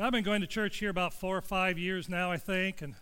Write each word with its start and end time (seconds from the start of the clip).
I've 0.00 0.12
been 0.12 0.22
going 0.22 0.42
to 0.42 0.46
church 0.46 0.76
here 0.78 0.90
about 0.90 1.12
four 1.12 1.36
or 1.36 1.40
five 1.40 1.76
years 1.76 2.08
now, 2.08 2.30
I 2.30 2.36
think, 2.36 2.82
and 2.82 2.94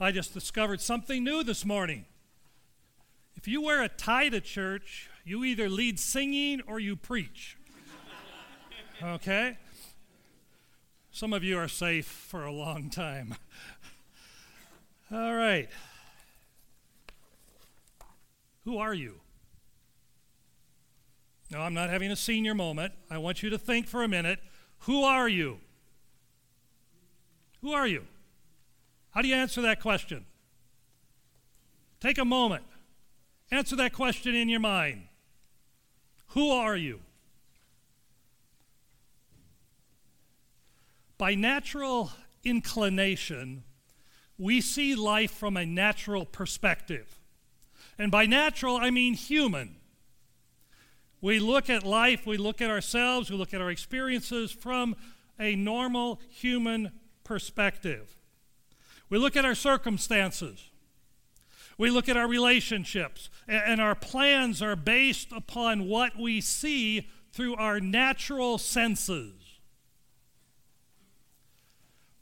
I 0.00 0.10
just 0.10 0.34
discovered 0.34 0.80
something 0.80 1.22
new 1.22 1.44
this 1.44 1.64
morning. 1.64 2.06
If 3.36 3.46
you 3.46 3.62
wear 3.62 3.84
a 3.84 3.88
tie 3.88 4.30
to 4.30 4.40
church, 4.40 5.08
you 5.24 5.44
either 5.44 5.68
lead 5.68 6.00
singing 6.00 6.60
or 6.66 6.80
you 6.80 6.96
preach. 6.96 7.56
Okay? 9.02 9.56
Some 11.10 11.32
of 11.32 11.42
you 11.42 11.56
are 11.56 11.68
safe 11.68 12.04
for 12.06 12.44
a 12.44 12.52
long 12.52 12.90
time. 12.90 13.34
All 15.10 15.34
right. 15.34 15.70
Who 18.64 18.76
are 18.76 18.92
you? 18.92 19.20
No, 21.50 21.60
I'm 21.60 21.72
not 21.72 21.88
having 21.88 22.10
a 22.10 22.16
senior 22.16 22.54
moment. 22.54 22.92
I 23.10 23.16
want 23.16 23.42
you 23.42 23.48
to 23.48 23.58
think 23.58 23.86
for 23.86 24.02
a 24.02 24.08
minute. 24.08 24.40
Who 24.80 25.02
are 25.02 25.28
you? 25.28 25.60
Who 27.60 27.72
are 27.72 27.86
you? 27.86 28.04
How 29.10 29.22
do 29.22 29.28
you 29.28 29.34
answer 29.34 29.62
that 29.62 29.80
question? 29.80 30.24
Take 32.00 32.18
a 32.18 32.24
moment. 32.24 32.64
Answer 33.50 33.76
that 33.76 33.92
question 33.92 34.34
in 34.34 34.48
your 34.48 34.60
mind. 34.60 35.02
Who 36.28 36.50
are 36.50 36.76
you? 36.76 37.00
By 41.18 41.34
natural 41.34 42.12
inclination, 42.44 43.64
we 44.38 44.62
see 44.62 44.94
life 44.94 45.32
from 45.32 45.56
a 45.56 45.66
natural 45.66 46.24
perspective. 46.24 47.18
And 47.98 48.10
by 48.10 48.24
natural, 48.24 48.76
I 48.76 48.90
mean 48.90 49.12
human. 49.12 49.76
We 51.20 51.38
look 51.38 51.68
at 51.68 51.84
life, 51.84 52.24
we 52.24 52.38
look 52.38 52.62
at 52.62 52.70
ourselves, 52.70 53.30
we 53.30 53.36
look 53.36 53.52
at 53.52 53.60
our 53.60 53.70
experiences 53.70 54.50
from 54.50 54.96
a 55.38 55.54
normal 55.54 56.20
human 56.30 56.92
perspective. 57.30 58.16
We 59.08 59.16
look 59.16 59.36
at 59.36 59.44
our 59.44 59.54
circumstances. 59.54 60.68
We 61.78 61.88
look 61.88 62.08
at 62.08 62.16
our 62.16 62.26
relationships. 62.26 63.30
And 63.46 63.80
our 63.80 63.94
plans 63.94 64.60
are 64.60 64.74
based 64.74 65.28
upon 65.30 65.86
what 65.86 66.18
we 66.18 66.40
see 66.40 67.08
through 67.32 67.54
our 67.54 67.78
natural 67.78 68.58
senses. 68.58 69.34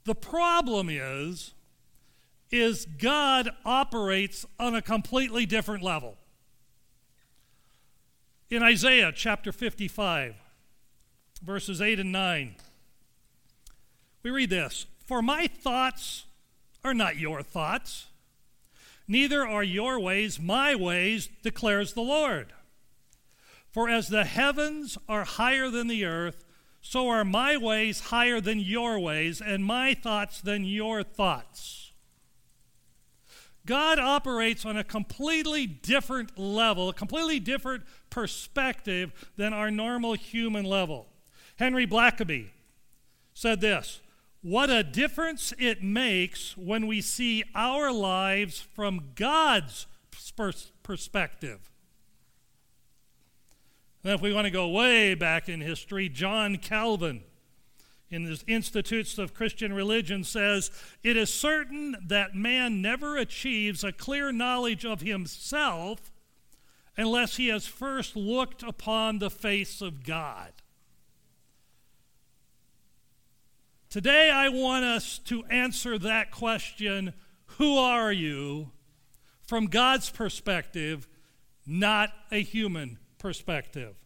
The 0.05 0.15
problem 0.15 0.91
is 0.91 1.55
is 2.51 2.85
God 2.85 3.49
operates 3.65 4.45
on 4.61 4.75
a 4.75 4.83
completely 4.83 5.47
different 5.47 5.83
level. 5.83 6.19
In 8.51 8.63
Isaiah 8.63 9.11
chapter 9.15 9.53
55, 9.53 10.35
verses 11.43 11.81
8 11.81 11.99
and 11.99 12.13
9, 12.13 12.57
we 14.23 14.31
read 14.31 14.51
this 14.51 14.85
For 15.09 15.23
my 15.23 15.47
thoughts 15.47 16.27
are 16.85 16.93
not 16.93 17.17
your 17.17 17.43
thoughts, 17.43 18.09
neither 19.09 19.41
are 19.41 19.65
your 19.65 19.99
ways 19.99 20.39
my 20.39 20.75
ways, 20.75 21.31
declares 21.43 21.95
the 21.95 22.03
Lord. 22.03 22.53
For 23.71 23.89
as 23.89 24.09
the 24.09 24.25
heavens 24.25 24.99
are 25.09 25.25
higher 25.25 25.71
than 25.71 25.87
the 25.87 26.05
earth, 26.05 26.45
so 26.83 27.09
are 27.09 27.25
my 27.25 27.57
ways 27.57 28.01
higher 28.01 28.39
than 28.39 28.61
your 28.61 29.01
ways, 29.01 29.41
and 29.41 29.65
my 29.65 29.95
thoughts 29.95 30.43
than 30.43 30.67
your 30.67 31.03
thoughts. 31.03 31.93
God 33.65 33.99
operates 33.99 34.67
on 34.67 34.77
a 34.77 34.85
completely 34.85 35.67
different 35.67 36.39
level, 36.39 36.91
a 36.91 36.95
completely 36.95 37.41
different 37.41 37.85
perspective 38.11 39.31
than 39.39 39.55
our 39.55 39.71
normal 39.71 40.13
human 40.13 40.67
level. 40.67 41.07
Henry 41.57 41.87
Blackaby 41.87 42.49
said 43.33 43.63
this 43.63 44.03
What 44.49 44.71
a 44.71 44.83
difference 44.83 45.53
it 45.59 45.83
makes 45.83 46.57
when 46.57 46.87
we 46.87 47.03
see 47.03 47.45
our 47.55 47.93
lives 47.93 48.59
from 48.59 49.11
God's 49.15 49.87
perspective. 50.83 51.71
And 54.03 54.15
if 54.15 54.23
we 54.23 54.33
want 54.33 54.47
to 54.47 54.51
go 54.51 54.67
way 54.67 55.15
back 55.15 55.51
in 55.51 55.61
history, 55.61 56.09
John 56.09 56.57
Calvin 56.57 57.25
in 58.09 58.25
his 58.25 58.43
Institutes 58.47 59.19
of 59.19 59.35
Christian 59.35 59.75
Religion 59.75 60.25
says, 60.25 60.71
It 61.03 61.19
is 61.19 61.31
certain 61.31 61.97
that 62.07 62.35
man 62.35 62.81
never 62.81 63.19
achieves 63.19 63.85
a 63.85 63.93
clear 63.93 64.33
knowledge 64.33 64.87
of 64.87 65.03
himself 65.03 66.11
unless 66.97 67.37
he 67.37 67.49
has 67.49 67.67
first 67.67 68.17
looked 68.17 68.63
upon 68.63 69.19
the 69.19 69.29
face 69.29 69.83
of 69.83 70.03
God. 70.05 70.55
Today, 73.91 74.31
I 74.31 74.49
want 74.49 74.85
us 74.85 75.19
to 75.27 75.45
answer 75.47 75.99
that 75.99 76.31
question 76.31 77.15
Who 77.59 77.79
are 77.79 78.13
you? 78.13 78.71
from 79.49 79.65
God's 79.65 80.11
perspective, 80.11 81.09
not 81.67 82.13
a 82.31 82.43
human 82.43 82.99
perspective. 83.19 83.97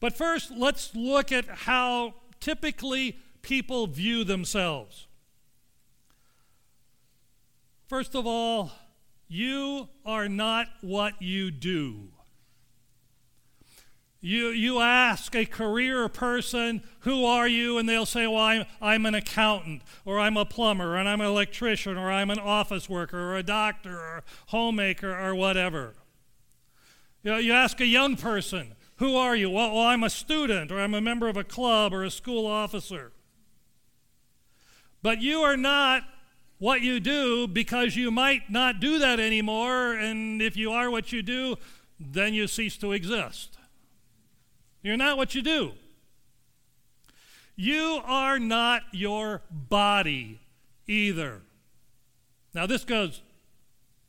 But 0.00 0.14
first, 0.14 0.52
let's 0.52 0.94
look 0.94 1.32
at 1.32 1.46
how 1.48 2.14
typically 2.40 3.18
people 3.40 3.86
view 3.86 4.22
themselves. 4.22 5.06
First 7.88 8.14
of 8.14 8.26
all, 8.26 8.70
you 9.28 9.88
are 10.04 10.28
not 10.28 10.66
what 10.82 11.22
you 11.22 11.50
do. 11.50 12.08
You, 14.24 14.48
you 14.48 14.80
ask 14.80 15.36
a 15.36 15.44
career 15.44 16.08
person, 16.08 16.82
Who 17.00 17.26
are 17.26 17.46
you? 17.46 17.76
and 17.76 17.86
they'll 17.86 18.06
say, 18.06 18.26
Well, 18.26 18.40
I'm, 18.40 18.64
I'm 18.80 19.04
an 19.04 19.14
accountant, 19.14 19.82
or 20.06 20.18
I'm 20.18 20.38
a 20.38 20.46
plumber, 20.46 20.96
and 20.96 21.06
I'm 21.06 21.20
an 21.20 21.26
electrician, 21.26 21.98
or 21.98 22.10
I'm 22.10 22.30
an 22.30 22.38
office 22.38 22.88
worker, 22.88 23.18
or 23.18 23.36
a 23.36 23.42
doctor, 23.42 23.94
or 23.94 24.16
a 24.16 24.22
homemaker, 24.46 25.14
or 25.14 25.34
whatever. 25.34 25.92
You, 27.22 27.32
know, 27.32 27.36
you 27.36 27.52
ask 27.52 27.82
a 27.82 27.86
young 27.86 28.16
person, 28.16 28.76
who 28.96 29.14
are 29.14 29.36
you? 29.36 29.50
Well, 29.50 29.74
well, 29.74 29.82
I'm 29.82 30.02
a 30.02 30.08
student, 30.08 30.72
or 30.72 30.80
I'm 30.80 30.94
a 30.94 31.02
member 31.02 31.28
of 31.28 31.36
a 31.36 31.44
club, 31.44 31.92
or 31.92 32.02
a 32.02 32.10
school 32.10 32.46
officer. 32.46 33.12
But 35.02 35.20
you 35.20 35.40
are 35.40 35.58
not 35.58 36.02
what 36.56 36.80
you 36.80 36.98
do 36.98 37.46
because 37.46 37.94
you 37.94 38.10
might 38.10 38.48
not 38.48 38.80
do 38.80 38.98
that 39.00 39.20
anymore, 39.20 39.92
and 39.92 40.40
if 40.40 40.56
you 40.56 40.70
are 40.72 40.90
what 40.90 41.12
you 41.12 41.22
do, 41.22 41.56
then 42.00 42.32
you 42.32 42.46
cease 42.46 42.78
to 42.78 42.92
exist. 42.92 43.58
You're 44.84 44.98
not 44.98 45.16
what 45.16 45.34
you 45.34 45.42
do. 45.42 45.72
You 47.56 48.00
are 48.04 48.38
not 48.38 48.82
your 48.92 49.42
body 49.50 50.40
either. 50.86 51.40
Now, 52.52 52.66
this 52.66 52.84
goes 52.84 53.22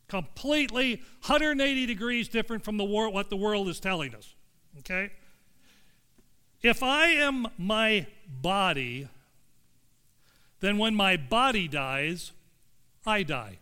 completely 0.08 0.98
180 1.26 1.86
degrees 1.86 2.28
different 2.28 2.64
from 2.64 2.78
the 2.78 2.84
war, 2.84 3.10
what 3.10 3.30
the 3.30 3.38
world 3.38 3.70
is 3.70 3.80
telling 3.80 4.14
us. 4.14 4.36
Okay? 4.80 5.12
If 6.62 6.84
I 6.84 7.08
am 7.08 7.48
my 7.58 8.08
body, 8.28 9.08
then 10.60 10.78
when 10.78 10.94
my 10.94 11.16
body 11.16 11.70
dies, 11.70 12.34
I 13.06 13.24
die. 13.24 13.60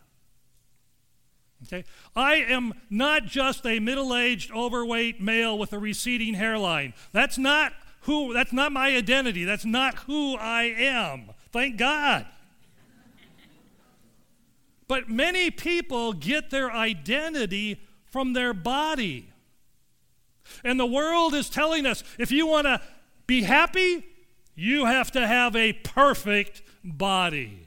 Okay? 1.68 1.84
I 2.16 2.36
am 2.36 2.74
not 2.90 3.26
just 3.26 3.66
a 3.66 3.80
middle-aged, 3.80 4.52
overweight 4.52 5.22
male 5.22 5.58
with 5.58 5.74
a 5.74 5.80
receding 5.80 6.36
hairline. 6.36 6.94
That's 7.12 7.38
not 7.38 7.74
who 8.02 8.34
that's 8.34 8.54
not 8.54 8.72
my 8.72 8.96
identity. 8.96 9.46
That's 9.46 9.66
not 9.66 9.96
who 10.00 10.36
I 10.36 10.64
am. 10.64 11.32
Thank 11.52 11.78
God. 11.78 12.26
but 14.88 15.10
many 15.10 15.50
people 15.50 16.14
get 16.14 16.50
their 16.50 16.72
identity 16.72 17.80
from 18.06 18.34
their 18.34 18.54
body. 18.54 19.30
And 20.64 20.80
the 20.80 20.86
world 20.86 21.34
is 21.34 21.50
telling 21.50 21.86
us 21.86 22.04
if 22.20 22.32
you 22.32 22.46
want 22.46 22.68
to 22.68 22.82
be 23.26 23.44
happy, 23.44 24.06
you 24.56 24.86
have 24.86 25.12
to 25.12 25.26
have 25.26 25.56
a 25.56 25.74
perfect 25.74 26.62
body. 26.84 27.63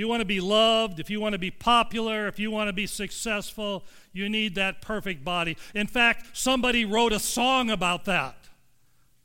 You 0.00 0.08
want 0.08 0.22
to 0.22 0.24
be 0.26 0.40
loved, 0.40 0.98
if 0.98 1.10
you 1.10 1.20
want 1.20 1.34
to 1.34 1.38
be 1.38 1.50
popular, 1.50 2.26
if 2.26 2.38
you 2.38 2.50
want 2.50 2.68
to 2.68 2.72
be 2.72 2.86
successful, 2.86 3.84
you 4.14 4.30
need 4.30 4.54
that 4.54 4.80
perfect 4.80 5.22
body. 5.22 5.58
In 5.74 5.86
fact, 5.86 6.28
somebody 6.32 6.86
wrote 6.86 7.12
a 7.12 7.18
song 7.18 7.68
about 7.68 8.06
that. 8.06 8.48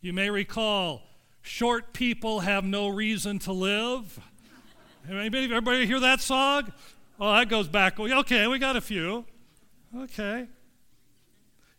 You 0.02 0.12
may 0.12 0.30
recall, 0.30 1.04
Short 1.42 1.94
People 1.94 2.42
Have 2.42 2.66
No 2.66 2.90
Reason 2.90 3.40
to 3.40 3.54
Live. 3.54 4.20
Anybody, 5.10 5.46
everybody 5.46 5.86
hear 5.86 6.02
that 6.02 6.20
song? 6.20 6.74
Oh, 7.22 7.32
that 7.32 7.48
goes 7.48 7.70
back. 7.70 7.98
Okay, 7.98 8.46
we 8.48 8.60
got 8.60 8.76
a 8.76 8.82
few. 8.82 9.24
Okay. 9.98 10.46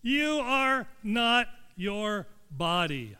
You 0.01 0.39
are 0.39 0.87
not 1.03 1.49
your 1.77 2.29
body. 2.51 3.15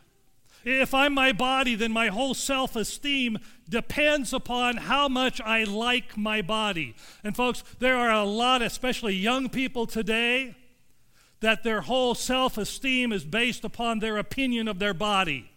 If 0.65 0.95
I'm 0.95 1.13
my 1.13 1.33
body, 1.33 1.75
then 1.75 1.93
my 1.93 2.09
whole 2.09 2.33
self 2.33 2.77
esteem 2.77 3.39
depends 3.69 4.33
upon 4.33 4.77
how 4.77 5.09
much 5.09 5.41
I 5.41 5.65
like 5.65 6.17
my 6.17 6.43
body. 6.43 6.95
And, 7.25 7.35
folks, 7.35 7.65
there 7.79 7.97
are 7.97 8.13
a 8.13 8.25
lot, 8.25 8.63
especially 8.63 9.15
young 9.15 9.49
people 9.49 9.87
today, 9.87 10.55
that 11.41 11.63
their 11.63 11.83
whole 11.83 12.15
self 12.15 12.57
esteem 12.59 13.13
is 13.13 13.25
based 13.25 13.65
upon 13.65 13.99
their 13.99 14.17
opinion 14.17 14.69
of 14.69 14.79
their 14.79 14.95
body. 14.95 15.51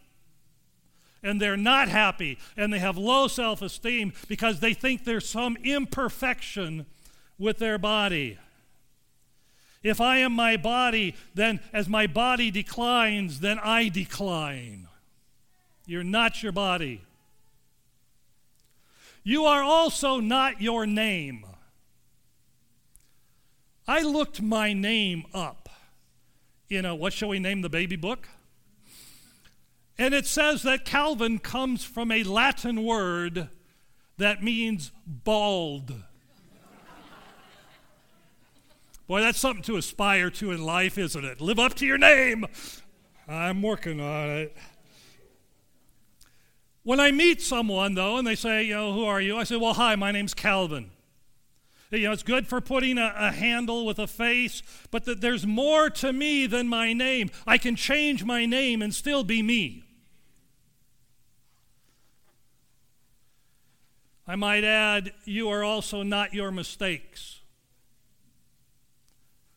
and 1.21 1.41
they're 1.41 1.57
not 1.57 1.89
happy 1.89 2.37
and 2.55 2.71
they 2.71 2.79
have 2.79 2.97
low 2.97 3.27
self 3.27 3.61
esteem 3.61 4.13
because 4.27 4.59
they 4.59 4.73
think 4.73 5.03
there's 5.03 5.27
some 5.27 5.57
imperfection 5.63 6.85
with 7.37 7.57
their 7.57 7.77
body. 7.77 8.37
If 9.81 10.01
I 10.01 10.17
am 10.17 10.33
my 10.33 10.57
body, 10.57 11.15
then 11.33 11.61
as 11.71 11.87
my 11.87 12.07
body 12.07 12.51
declines, 12.51 13.39
then 13.39 13.59
I 13.59 13.89
decline. 13.89 14.87
You're 15.85 16.03
not 16.03 16.43
your 16.43 16.51
body. 16.51 17.01
You 19.29 19.45
are 19.45 19.61
also 19.61 20.19
not 20.19 20.59
your 20.59 20.87
name. 20.87 21.45
I 23.87 24.01
looked 24.01 24.41
my 24.41 24.73
name 24.73 25.25
up 25.35 25.69
in 26.67 26.83
a 26.83 26.95
what 26.95 27.13
shall 27.13 27.29
we 27.29 27.37
name 27.37 27.61
the 27.61 27.69
baby 27.69 27.95
book? 27.95 28.27
And 29.99 30.15
it 30.15 30.25
says 30.25 30.63
that 30.63 30.83
Calvin 30.83 31.37
comes 31.37 31.83
from 31.83 32.11
a 32.11 32.23
Latin 32.23 32.83
word 32.83 33.49
that 34.17 34.41
means 34.41 34.91
bald. 35.05 35.93
Boy, 39.07 39.21
that's 39.21 39.37
something 39.37 39.61
to 39.65 39.77
aspire 39.77 40.31
to 40.31 40.51
in 40.51 40.65
life, 40.65 40.97
isn't 40.97 41.23
it? 41.23 41.39
Live 41.39 41.59
up 41.59 41.75
to 41.75 41.85
your 41.85 41.99
name. 41.99 42.47
I'm 43.27 43.61
working 43.61 44.01
on 44.01 44.29
it. 44.29 44.57
When 46.83 46.99
I 46.99 47.11
meet 47.11 47.41
someone, 47.41 47.93
though, 47.95 48.17
and 48.17 48.25
they 48.25 48.35
say, 48.35 48.63
you 48.63 48.75
know, 48.75 48.93
who 48.93 49.03
are 49.05 49.21
you? 49.21 49.37
I 49.37 49.43
say, 49.43 49.57
well, 49.57 49.73
hi, 49.73 49.95
my 49.95 50.11
name's 50.11 50.33
Calvin. 50.33 50.91
You 51.91 52.03
know, 52.03 52.11
it's 52.11 52.23
good 52.23 52.47
for 52.47 52.61
putting 52.61 52.97
a, 52.97 53.13
a 53.17 53.31
handle 53.31 53.85
with 53.85 53.97
a 53.97 54.07
face, 54.07 54.61
but 54.91 55.05
that 55.05 55.21
there's 55.21 55.45
more 55.45 55.89
to 55.89 56.13
me 56.13 56.45
than 56.45 56.67
my 56.67 56.93
name. 56.93 57.31
I 57.47 57.57
can 57.57 57.75
change 57.75 58.23
my 58.23 58.45
name 58.45 58.81
and 58.81 58.93
still 58.93 59.23
be 59.23 59.41
me. 59.41 59.83
I 64.27 64.35
might 64.35 64.63
add, 64.63 65.13
you 65.25 65.49
are 65.49 65.63
also 65.63 66.03
not 66.03 66.35
your 66.35 66.51
mistakes. 66.51 67.39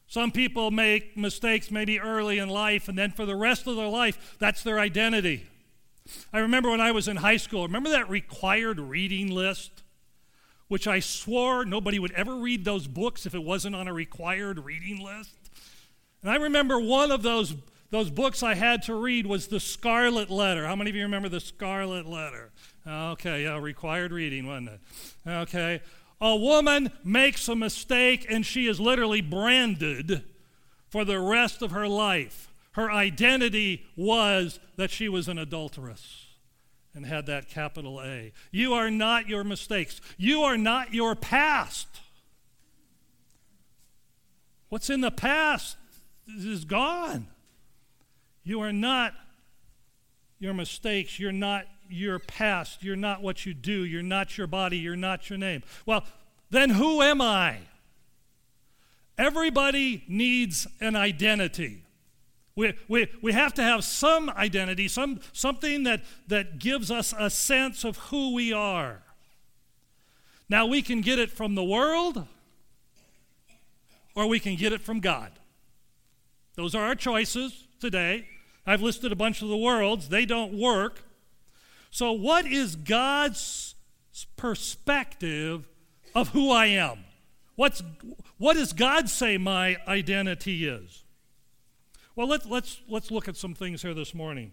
Some 0.06 0.30
people 0.30 0.70
make 0.70 1.16
mistakes 1.16 1.70
maybe 1.70 2.00
early 2.00 2.38
in 2.38 2.48
life, 2.48 2.88
and 2.88 2.96
then 2.96 3.10
for 3.10 3.26
the 3.26 3.36
rest 3.36 3.66
of 3.66 3.76
their 3.76 3.88
life, 3.88 4.36
that's 4.38 4.62
their 4.62 4.78
identity. 4.78 5.46
I 6.32 6.40
remember 6.40 6.70
when 6.70 6.80
I 6.80 6.92
was 6.92 7.08
in 7.08 7.16
high 7.16 7.36
school, 7.36 7.62
remember 7.62 7.90
that 7.90 8.08
required 8.08 8.80
reading 8.80 9.30
list? 9.30 9.82
Which 10.68 10.86
I 10.86 11.00
swore 11.00 11.64
nobody 11.64 11.98
would 11.98 12.12
ever 12.12 12.34
read 12.34 12.64
those 12.64 12.86
books 12.86 13.26
if 13.26 13.34
it 13.34 13.42
wasn't 13.42 13.76
on 13.76 13.88
a 13.88 13.92
required 13.92 14.64
reading 14.64 15.04
list. 15.04 15.34
And 16.22 16.30
I 16.30 16.36
remember 16.36 16.78
one 16.80 17.10
of 17.10 17.22
those, 17.22 17.54
those 17.90 18.10
books 18.10 18.42
I 18.42 18.54
had 18.54 18.82
to 18.84 18.94
read 18.94 19.26
was 19.26 19.48
The 19.48 19.60
Scarlet 19.60 20.30
Letter. 20.30 20.66
How 20.66 20.76
many 20.76 20.88
of 20.90 20.96
you 20.96 21.02
remember 21.02 21.28
The 21.28 21.40
Scarlet 21.40 22.06
Letter? 22.06 22.50
Okay, 22.86 23.44
yeah, 23.44 23.58
required 23.58 24.12
reading, 24.12 24.46
wasn't 24.46 24.70
it? 24.70 24.80
Okay. 25.28 25.82
A 26.20 26.36
woman 26.36 26.92
makes 27.04 27.48
a 27.48 27.56
mistake 27.56 28.26
and 28.30 28.46
she 28.46 28.66
is 28.66 28.78
literally 28.78 29.20
branded 29.20 30.22
for 30.88 31.04
the 31.04 31.18
rest 31.18 31.62
of 31.62 31.72
her 31.72 31.88
life. 31.88 32.51
Her 32.72 32.90
identity 32.90 33.84
was 33.96 34.58
that 34.76 34.90
she 34.90 35.08
was 35.08 35.28
an 35.28 35.38
adulteress 35.38 36.26
and 36.94 37.06
had 37.06 37.26
that 37.26 37.48
capital 37.48 38.02
A. 38.02 38.32
You 38.50 38.74
are 38.74 38.90
not 38.90 39.28
your 39.28 39.44
mistakes, 39.44 40.00
you 40.16 40.42
are 40.42 40.58
not 40.58 40.92
your 40.92 41.14
past. 41.14 41.88
What's 44.68 44.88
in 44.88 45.02
the 45.02 45.10
past 45.10 45.76
is 46.26 46.64
gone. 46.64 47.26
You 48.42 48.60
are 48.60 48.72
not 48.72 49.14
your 50.38 50.54
mistakes. 50.54 51.20
You're 51.20 51.30
not 51.30 51.66
your 51.88 52.18
past. 52.18 52.82
You're 52.82 52.96
not 52.96 53.22
what 53.22 53.44
you 53.44 53.54
do. 53.54 53.84
You're 53.84 54.02
not 54.02 54.36
your 54.38 54.46
body. 54.46 54.78
You're 54.78 54.96
not 54.96 55.28
your 55.28 55.38
name. 55.38 55.62
Well, 55.84 56.04
then 56.50 56.70
who 56.70 57.02
am 57.02 57.20
I? 57.20 57.58
Everybody 59.18 60.04
needs 60.08 60.66
an 60.80 60.96
identity. 60.96 61.81
We, 62.54 62.74
we, 62.88 63.08
we 63.22 63.32
have 63.32 63.54
to 63.54 63.62
have 63.62 63.82
some 63.84 64.28
identity, 64.30 64.88
some, 64.88 65.20
something 65.32 65.84
that, 65.84 66.02
that 66.28 66.58
gives 66.58 66.90
us 66.90 67.14
a 67.18 67.30
sense 67.30 67.84
of 67.84 67.96
who 67.96 68.34
we 68.34 68.52
are. 68.52 69.02
Now, 70.48 70.66
we 70.66 70.82
can 70.82 71.00
get 71.00 71.18
it 71.18 71.30
from 71.30 71.54
the 71.54 71.64
world 71.64 72.26
or 74.14 74.26
we 74.26 74.38
can 74.38 74.56
get 74.56 74.72
it 74.72 74.82
from 74.82 75.00
God. 75.00 75.32
Those 76.54 76.74
are 76.74 76.84
our 76.84 76.94
choices 76.94 77.66
today. 77.80 78.28
I've 78.66 78.82
listed 78.82 79.12
a 79.12 79.16
bunch 79.16 79.42
of 79.42 79.48
the 79.48 79.56
worlds, 79.56 80.08
they 80.08 80.26
don't 80.26 80.52
work. 80.52 81.02
So, 81.90 82.12
what 82.12 82.46
is 82.46 82.76
God's 82.76 83.74
perspective 84.36 85.68
of 86.14 86.28
who 86.28 86.50
I 86.50 86.66
am? 86.66 87.04
What's, 87.56 87.82
what 88.38 88.54
does 88.54 88.72
God 88.72 89.08
say 89.08 89.36
my 89.36 89.76
identity 89.86 90.66
is? 90.66 91.01
Well, 92.14 92.28
let, 92.28 92.48
let's, 92.48 92.80
let's 92.88 93.10
look 93.10 93.28
at 93.28 93.36
some 93.36 93.54
things 93.54 93.82
here 93.82 93.94
this 93.94 94.14
morning. 94.14 94.52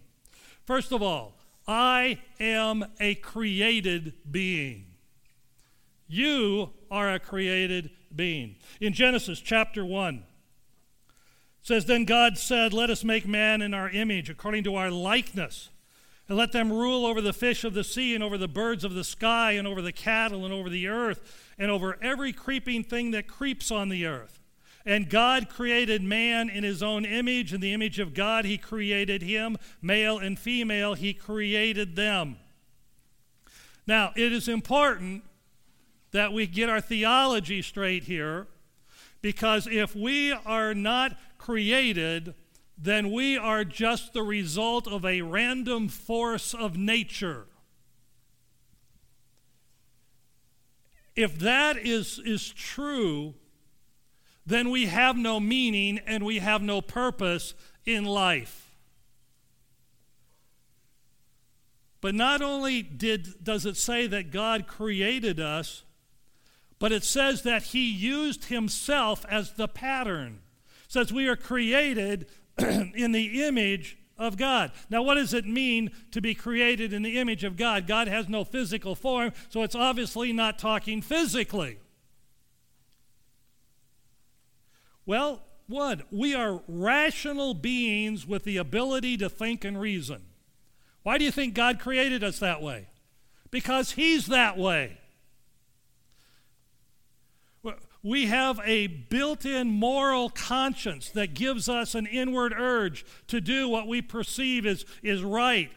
First 0.66 0.92
of 0.92 1.02
all, 1.02 1.38
I 1.66 2.20
am 2.38 2.84
a 2.98 3.14
created 3.16 4.14
being. 4.30 4.86
You 6.08 6.70
are 6.90 7.12
a 7.12 7.18
created 7.18 7.90
being. 8.14 8.56
In 8.80 8.92
Genesis 8.92 9.40
chapter 9.40 9.84
1, 9.84 10.24
says, 11.62 11.84
Then 11.84 12.04
God 12.04 12.38
said, 12.38 12.72
Let 12.72 12.90
us 12.90 13.04
make 13.04 13.28
man 13.28 13.62
in 13.62 13.74
our 13.74 13.90
image, 13.90 14.30
according 14.30 14.64
to 14.64 14.76
our 14.76 14.90
likeness 14.90 15.68
and 16.30 16.38
let 16.38 16.52
them 16.52 16.72
rule 16.72 17.04
over 17.04 17.20
the 17.20 17.32
fish 17.32 17.64
of 17.64 17.74
the 17.74 17.82
sea, 17.82 18.14
and 18.14 18.22
over 18.22 18.38
the 18.38 18.46
birds 18.46 18.84
of 18.84 18.94
the 18.94 19.02
sky, 19.02 19.50
and 19.52 19.66
over 19.66 19.82
the 19.82 19.90
cattle, 19.90 20.44
and 20.44 20.54
over 20.54 20.70
the 20.70 20.86
earth, 20.86 21.52
and 21.58 21.72
over 21.72 21.98
every 22.00 22.32
creeping 22.32 22.84
thing 22.84 23.10
that 23.10 23.26
creeps 23.26 23.72
on 23.72 23.88
the 23.88 24.06
earth. 24.06 24.39
And 24.86 25.10
God 25.10 25.48
created 25.48 26.02
man 26.02 26.48
in 26.48 26.64
his 26.64 26.82
own 26.82 27.04
image. 27.04 27.52
In 27.52 27.60
the 27.60 27.72
image 27.72 27.98
of 27.98 28.14
God, 28.14 28.44
he 28.44 28.56
created 28.56 29.22
him. 29.22 29.56
Male 29.82 30.18
and 30.18 30.38
female, 30.38 30.94
he 30.94 31.12
created 31.12 31.96
them. 31.96 32.36
Now, 33.86 34.12
it 34.16 34.32
is 34.32 34.48
important 34.48 35.24
that 36.12 36.32
we 36.32 36.46
get 36.46 36.68
our 36.68 36.80
theology 36.80 37.62
straight 37.62 38.04
here 38.04 38.46
because 39.22 39.66
if 39.66 39.94
we 39.94 40.32
are 40.32 40.74
not 40.74 41.16
created 41.38 42.34
then 42.82 43.12
we 43.12 43.36
are 43.36 43.64
just 43.64 44.14
the 44.14 44.22
result 44.22 44.88
of 44.88 45.04
a 45.04 45.20
random 45.20 45.88
force 45.88 46.54
of 46.54 46.78
nature. 46.78 47.46
If 51.14 51.38
that 51.40 51.76
is, 51.76 52.18
is 52.24 52.48
true, 52.48 53.34
then 54.50 54.70
we 54.70 54.86
have 54.86 55.16
no 55.16 55.40
meaning 55.40 55.98
and 56.06 56.24
we 56.24 56.38
have 56.40 56.60
no 56.60 56.80
purpose 56.80 57.54
in 57.86 58.04
life. 58.04 58.74
But 62.00 62.14
not 62.14 62.42
only 62.42 62.82
did, 62.82 63.44
does 63.44 63.66
it 63.66 63.76
say 63.76 64.06
that 64.06 64.30
God 64.30 64.66
created 64.66 65.38
us, 65.38 65.84
but 66.78 66.92
it 66.92 67.04
says 67.04 67.42
that 67.42 67.62
He 67.62 67.90
used 67.90 68.46
Himself 68.46 69.24
as 69.28 69.52
the 69.52 69.68
pattern. 69.68 70.40
It 70.86 70.92
says 70.92 71.12
we 71.12 71.28
are 71.28 71.36
created 71.36 72.26
in 72.58 73.12
the 73.12 73.44
image 73.44 73.98
of 74.16 74.36
God. 74.36 74.72
Now, 74.88 75.02
what 75.02 75.14
does 75.14 75.34
it 75.34 75.46
mean 75.46 75.90
to 76.10 76.20
be 76.20 76.34
created 76.34 76.92
in 76.92 77.02
the 77.02 77.18
image 77.18 77.44
of 77.44 77.56
God? 77.56 77.86
God 77.86 78.08
has 78.08 78.28
no 78.28 78.44
physical 78.44 78.94
form, 78.94 79.32
so 79.48 79.62
it's 79.62 79.74
obviously 79.74 80.32
not 80.32 80.58
talking 80.58 81.02
physically. 81.02 81.78
Well, 85.06 85.42
one, 85.66 86.02
we 86.10 86.34
are 86.34 86.62
rational 86.66 87.54
beings 87.54 88.26
with 88.26 88.44
the 88.44 88.56
ability 88.56 89.16
to 89.18 89.28
think 89.28 89.64
and 89.64 89.80
reason. 89.80 90.22
Why 91.02 91.16
do 91.16 91.24
you 91.24 91.30
think 91.30 91.54
God 91.54 91.78
created 91.78 92.24
us 92.24 92.38
that 92.40 92.60
way? 92.60 92.88
Because 93.50 93.92
He's 93.92 94.26
that 94.26 94.58
way. 94.58 94.98
We 98.02 98.26
have 98.26 98.60
a 98.64 98.86
built 98.86 99.44
in 99.44 99.68
moral 99.68 100.30
conscience 100.30 101.10
that 101.10 101.34
gives 101.34 101.68
us 101.68 101.94
an 101.94 102.06
inward 102.06 102.54
urge 102.56 103.04
to 103.26 103.40
do 103.42 103.68
what 103.68 103.86
we 103.86 104.00
perceive 104.00 104.64
is, 104.64 104.86
is 105.02 105.22
right, 105.22 105.70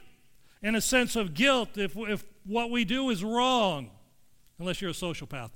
and 0.61 0.77
a 0.77 0.81
sense 0.81 1.17
of 1.17 1.33
guilt 1.33 1.77
if, 1.77 1.97
if 1.97 2.23
what 2.45 2.71
we 2.71 2.85
do 2.85 3.09
is 3.09 3.23
wrong, 3.25 3.89
unless 4.57 4.81
you're 4.81 4.91
a 4.91 4.93
sociopath. 4.93 5.51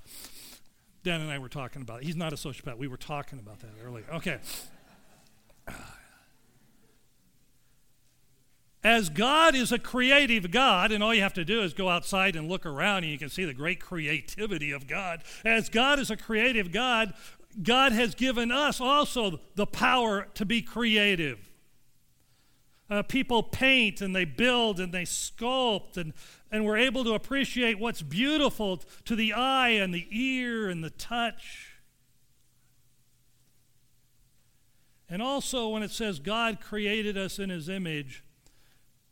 Dan 1.07 1.21
and 1.21 1.31
I 1.31 1.39
were 1.39 1.47
talking 1.47 1.81
about 1.81 2.01
it. 2.01 2.05
He's 2.05 2.17
not 2.17 2.33
a 2.33 2.35
sociopath. 2.35 2.77
We 2.77 2.89
were 2.89 2.97
talking 2.97 3.39
about 3.39 3.61
that 3.61 3.69
earlier. 3.81 4.03
Okay. 4.15 4.39
As 8.83 9.07
God 9.07 9.55
is 9.55 9.71
a 9.71 9.79
creative 9.79 10.51
God, 10.51 10.91
and 10.91 11.01
all 11.01 11.13
you 11.13 11.21
have 11.21 11.33
to 11.35 11.45
do 11.45 11.61
is 11.61 11.73
go 11.73 11.87
outside 11.87 12.35
and 12.35 12.49
look 12.49 12.65
around 12.65 13.05
and 13.05 13.11
you 13.13 13.17
can 13.17 13.29
see 13.29 13.45
the 13.45 13.53
great 13.53 13.79
creativity 13.79 14.71
of 14.71 14.85
God. 14.85 15.23
As 15.45 15.69
God 15.69 15.97
is 15.97 16.11
a 16.11 16.17
creative 16.17 16.73
God, 16.73 17.13
God 17.63 17.93
has 17.93 18.13
given 18.13 18.51
us 18.51 18.81
also 18.81 19.39
the 19.55 19.65
power 19.65 20.27
to 20.33 20.45
be 20.45 20.61
creative. 20.61 21.46
Uh, 22.89 23.03
people 23.03 23.43
paint 23.43 23.99
and 23.99 24.15
they 24.15 24.23
build 24.23 24.79
and 24.79 24.93
they 24.93 25.03
sculpt, 25.03 25.97
and, 25.97 26.13
and 26.51 26.65
we're 26.65 26.77
able 26.77 27.03
to 27.03 27.13
appreciate 27.13 27.77
what's 27.79 28.01
beautiful 28.01 28.77
to 29.03 29.15
the 29.15 29.33
eye 29.33 29.69
and 29.69 29.93
the 29.93 30.07
ear 30.11 30.69
and 30.69 30.83
the 30.83 30.89
touch. 30.89 31.73
And 35.09 35.21
also, 35.21 35.69
when 35.69 35.83
it 35.83 35.91
says 35.91 36.19
God 36.19 36.59
created 36.61 37.17
us 37.17 37.39
in 37.39 37.49
his 37.49 37.69
image, 37.69 38.23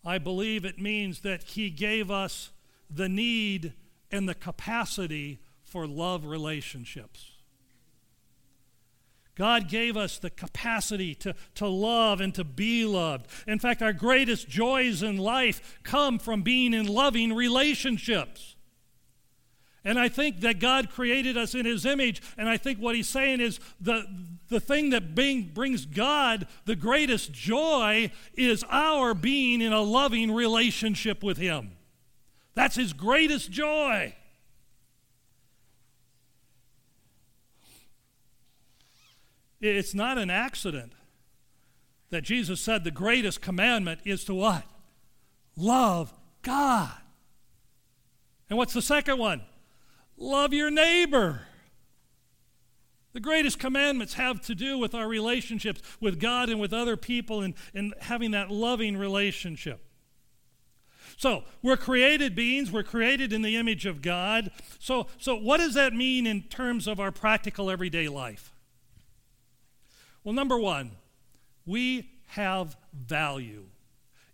I 0.04 0.18
believe 0.20 0.66
it 0.66 0.80
means 0.80 1.22
that 1.22 1.44
he 1.44 1.70
gave 1.70 2.12
us 2.12 2.52
the 2.90 3.10
need 3.10 3.74
and 4.12 4.30
the 4.30 4.36
capacity 4.36 5.40
for 5.64 5.88
love 5.88 6.26
relationships. 6.26 7.32
God 9.36 9.68
gave 9.68 9.98
us 9.98 10.18
the 10.18 10.30
capacity 10.30 11.14
to, 11.16 11.36
to 11.56 11.68
love 11.68 12.22
and 12.22 12.34
to 12.36 12.44
be 12.44 12.86
loved. 12.86 13.28
In 13.48 13.60
fact, 13.60 13.82
our 13.82 13.94
greatest 13.94 14.48
joys 14.48 15.04
in 15.04 15.18
life 15.18 15.80
come 15.84 16.20
from 16.20 16.42
being 16.42 16.74
in 16.74 16.88
loving 16.88 17.34
relationships. 17.34 18.56
And 19.84 20.00
I 20.00 20.10
think 20.10 20.42
that 20.42 20.60
God 20.60 20.90
created 20.90 21.38
us 21.38 21.54
in 21.54 21.66
His 21.66 21.86
image, 21.86 22.22
and 22.38 22.50
I 22.50 22.58
think 22.58 22.80
what 22.80 22.96
He's 22.96 23.08
saying 23.08 23.40
is 23.40 23.60
the, 23.80 24.06
the 24.48 24.60
thing 24.60 24.90
that 24.90 25.14
being, 25.14 25.52
brings 25.54 25.86
God 25.86 26.48
the 26.66 26.76
greatest 26.76 27.32
joy 27.32 28.12
is 28.34 28.64
our 28.70 29.14
being 29.14 29.62
in 29.62 29.74
a 29.74 29.82
loving 29.82 30.32
relationship 30.32 31.24
with 31.24 31.38
Him. 31.38 31.74
That's 32.56 32.76
His 32.76 32.94
greatest 32.94 33.52
joy. 33.52 34.16
It's 39.66 39.94
not 39.94 40.18
an 40.18 40.30
accident 40.30 40.94
that 42.10 42.24
Jesus 42.24 42.62
said 42.62 42.84
the 42.84 42.92
greatest 42.92 43.42
commandment 43.42 44.02
is 44.06 44.24
to 44.26 44.36
what? 44.36 44.64
Love 45.58 46.14
God. 46.42 46.94
And 48.50 48.58
what's 48.58 48.74
the 48.74 48.82
second 48.82 49.18
one? 49.18 49.42
Love 50.18 50.54
your 50.54 50.70
neighbor. 50.70 51.42
The 53.14 53.20
greatest 53.20 53.60
commandments 53.60 54.16
have 54.16 54.42
to 54.42 54.56
do 54.56 54.78
with 54.78 54.94
our 54.94 55.08
relationships 55.08 55.82
with 56.02 56.20
God 56.20 56.50
and 56.50 56.60
with 56.60 56.74
other 56.74 56.98
people 56.98 57.42
and, 57.42 57.54
and 57.74 57.94
having 58.02 58.32
that 58.32 58.52
loving 58.52 58.98
relationship. 58.98 59.82
So, 61.18 61.44
we're 61.62 61.78
created 61.78 62.36
beings, 62.36 62.72
we're 62.72 62.84
created 62.84 63.32
in 63.32 63.42
the 63.42 63.56
image 63.56 63.86
of 63.86 64.02
God. 64.02 64.52
So, 64.80 65.08
so 65.18 65.36
what 65.36 65.58
does 65.58 65.74
that 65.76 65.94
mean 65.94 66.28
in 66.28 66.44
terms 66.44 66.88
of 66.88 67.00
our 67.00 67.12
practical 67.12 67.70
everyday 67.70 68.10
life? 68.10 68.55
Well, 70.26 70.34
number 70.34 70.58
one, 70.58 70.92
we 71.66 72.10
have 72.30 72.76
value. 72.94 73.68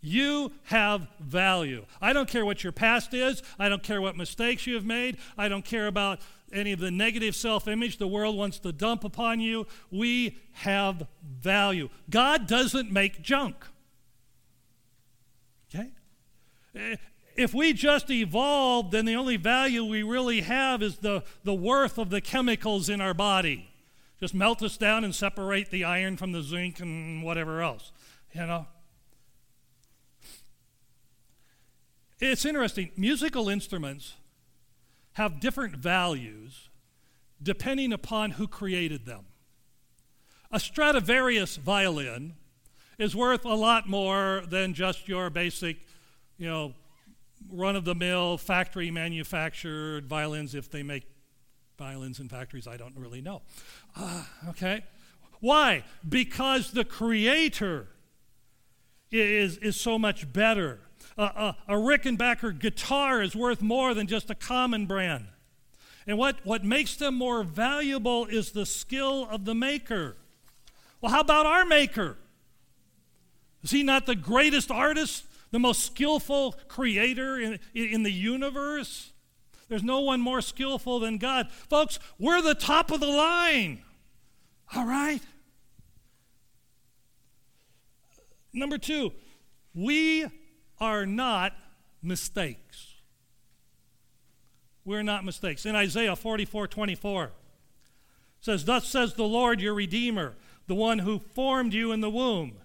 You 0.01 0.53
have 0.63 1.07
value. 1.19 1.85
I 2.01 2.13
don't 2.13 2.27
care 2.27 2.45
what 2.45 2.63
your 2.63 2.71
past 2.71 3.13
is. 3.13 3.43
I 3.59 3.69
don't 3.69 3.83
care 3.83 4.01
what 4.01 4.17
mistakes 4.17 4.65
you 4.65 4.73
have 4.75 4.85
made. 4.85 5.17
I 5.37 5.47
don't 5.47 5.65
care 5.65 5.85
about 5.85 6.21
any 6.51 6.71
of 6.71 6.79
the 6.79 6.89
negative 6.89 7.35
self 7.35 7.67
image 7.67 7.97
the 7.97 8.07
world 8.07 8.35
wants 8.35 8.57
to 8.59 8.71
dump 8.71 9.03
upon 9.03 9.41
you. 9.41 9.67
We 9.91 10.37
have 10.53 11.07
value. 11.23 11.89
God 12.09 12.47
doesn't 12.47 12.91
make 12.91 13.21
junk. 13.21 13.55
Okay? 15.73 15.91
Eh, 16.73 16.95
if 17.35 17.53
we 17.53 17.73
just 17.73 18.09
evolved, 18.09 18.91
then 18.91 19.05
the 19.05 19.15
only 19.15 19.37
value 19.37 19.83
we 19.83 20.03
really 20.03 20.41
have 20.41 20.81
is 20.81 20.97
the, 20.97 21.23
the 21.43 21.53
worth 21.53 21.97
of 21.97 22.09
the 22.09 22.21
chemicals 22.21 22.89
in 22.89 23.01
our 23.01 23.13
body. 23.13 23.70
Just 24.21 24.35
melt 24.35 24.59
this 24.59 24.77
down 24.77 25.03
and 25.03 25.15
separate 25.15 25.71
the 25.71 25.83
iron 25.83 26.15
from 26.15 26.31
the 26.31 26.43
zinc 26.43 26.79
and 26.79 27.23
whatever 27.23 27.61
else, 27.61 27.91
you 28.33 28.45
know. 28.45 28.67
It's 32.19 32.45
interesting. 32.45 32.91
Musical 32.95 33.49
instruments 33.49 34.13
have 35.13 35.39
different 35.39 35.75
values 35.75 36.69
depending 37.41 37.91
upon 37.91 38.31
who 38.31 38.47
created 38.47 39.07
them. 39.07 39.25
A 40.51 40.59
Stradivarius 40.59 41.55
violin 41.55 42.35
is 42.99 43.15
worth 43.15 43.43
a 43.43 43.55
lot 43.55 43.89
more 43.89 44.43
than 44.47 44.75
just 44.75 45.07
your 45.07 45.31
basic, 45.31 45.77
you 46.37 46.47
know, 46.47 46.75
run 47.51 47.75
of 47.75 47.85
the 47.85 47.95
mill 47.95 48.37
factory 48.37 48.91
manufactured 48.91 50.05
violins 50.05 50.53
if 50.53 50.69
they 50.69 50.83
make 50.83 51.07
violins 51.81 52.19
in 52.19 52.29
factories, 52.29 52.67
I 52.67 52.77
don't 52.77 52.95
really 52.95 53.21
know. 53.21 53.41
Uh, 53.95 54.23
okay? 54.49 54.83
Why? 55.39 55.83
Because 56.07 56.69
the 56.69 56.85
Creator 56.85 57.87
is, 59.09 59.57
is 59.57 59.81
so 59.81 59.97
much 59.97 60.31
better. 60.31 60.79
Uh, 61.17 61.53
a 61.67 61.73
Rickenbacker 61.73 62.57
guitar 62.59 63.23
is 63.23 63.35
worth 63.35 63.63
more 63.63 63.95
than 63.95 64.05
just 64.05 64.29
a 64.29 64.35
common 64.35 64.85
brand. 64.85 65.25
And 66.05 66.19
what, 66.19 66.35
what 66.43 66.63
makes 66.63 66.97
them 66.97 67.15
more 67.15 67.43
valuable 67.43 68.27
is 68.27 68.51
the 68.51 68.67
skill 68.67 69.27
of 69.31 69.45
the 69.45 69.55
maker. 69.55 70.17
Well, 71.01 71.11
how 71.11 71.21
about 71.21 71.47
our 71.47 71.65
maker? 71.65 72.17
Is 73.63 73.71
he 73.71 73.81
not 73.81 74.05
the 74.05 74.15
greatest 74.15 74.69
artist, 74.69 75.25
the 75.49 75.57
most 75.57 75.83
skillful 75.83 76.55
creator 76.67 77.39
in, 77.39 77.59
in 77.73 78.03
the 78.03 78.11
universe? 78.11 79.11
There's 79.71 79.83
no 79.83 80.01
one 80.01 80.19
more 80.19 80.41
skillful 80.41 80.99
than 80.99 81.17
God. 81.17 81.49
Folks, 81.49 81.97
we're 82.19 82.41
the 82.41 82.53
top 82.53 82.91
of 82.91 82.99
the 82.99 83.07
line. 83.07 83.81
All 84.75 84.85
right? 84.85 85.21
Number 88.51 88.77
two, 88.77 89.13
we 89.73 90.27
are 90.81 91.05
not 91.05 91.53
mistakes. 92.03 92.95
We're 94.83 95.03
not 95.03 95.23
mistakes. 95.23 95.65
In 95.65 95.73
Isaiah 95.73 96.17
44 96.17 96.67
24, 96.67 97.31
says, 98.41 98.65
Thus 98.65 98.89
says 98.89 99.13
the 99.13 99.23
Lord 99.23 99.61
your 99.61 99.73
Redeemer, 99.73 100.35
the 100.67 100.75
one 100.75 100.99
who 100.99 101.17
formed 101.17 101.73
you 101.73 101.93
in 101.93 102.01
the 102.01 102.09
womb. 102.09 102.57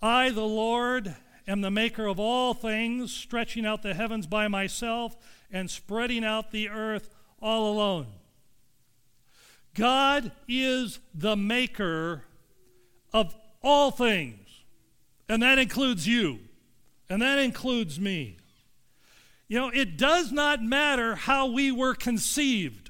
I, 0.00 0.30
the 0.30 0.40
Lord, 0.40 1.16
am 1.46 1.60
the 1.60 1.70
maker 1.70 2.06
of 2.06 2.18
all 2.18 2.54
things, 2.54 3.12
stretching 3.12 3.66
out 3.66 3.82
the 3.82 3.92
heavens 3.92 4.26
by 4.26 4.48
myself 4.48 5.18
and 5.52 5.70
spreading 5.70 6.24
out 6.24 6.50
the 6.50 6.68
earth 6.68 7.10
all 7.40 7.72
alone. 7.72 8.06
God 9.74 10.32
is 10.48 10.98
the 11.14 11.36
maker 11.36 12.24
of 13.12 13.34
all 13.62 13.90
things, 13.90 14.48
and 15.28 15.42
that 15.42 15.58
includes 15.58 16.06
you, 16.06 16.40
and 17.08 17.22
that 17.22 17.38
includes 17.38 17.98
me. 17.98 18.36
You 19.48 19.58
know, 19.58 19.70
it 19.70 19.96
does 19.96 20.32
not 20.32 20.62
matter 20.62 21.14
how 21.14 21.46
we 21.46 21.72
were 21.72 21.94
conceived. 21.94 22.89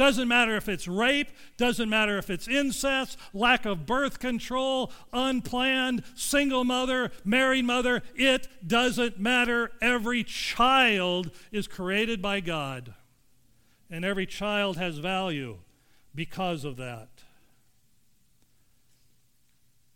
Doesn't 0.00 0.28
matter 0.28 0.56
if 0.56 0.66
it's 0.66 0.88
rape, 0.88 1.28
doesn't 1.58 1.90
matter 1.90 2.16
if 2.16 2.30
it's 2.30 2.48
incest, 2.48 3.18
lack 3.34 3.66
of 3.66 3.84
birth 3.84 4.18
control, 4.18 4.90
unplanned, 5.12 6.04
single 6.14 6.64
mother, 6.64 7.12
married 7.22 7.66
mother, 7.66 8.02
it 8.14 8.48
doesn't 8.66 9.20
matter. 9.20 9.72
Every 9.82 10.24
child 10.24 11.30
is 11.52 11.68
created 11.68 12.22
by 12.22 12.40
God, 12.40 12.94
and 13.90 14.02
every 14.02 14.24
child 14.24 14.78
has 14.78 14.96
value 14.96 15.58
because 16.14 16.64
of 16.64 16.78
that. 16.78 17.10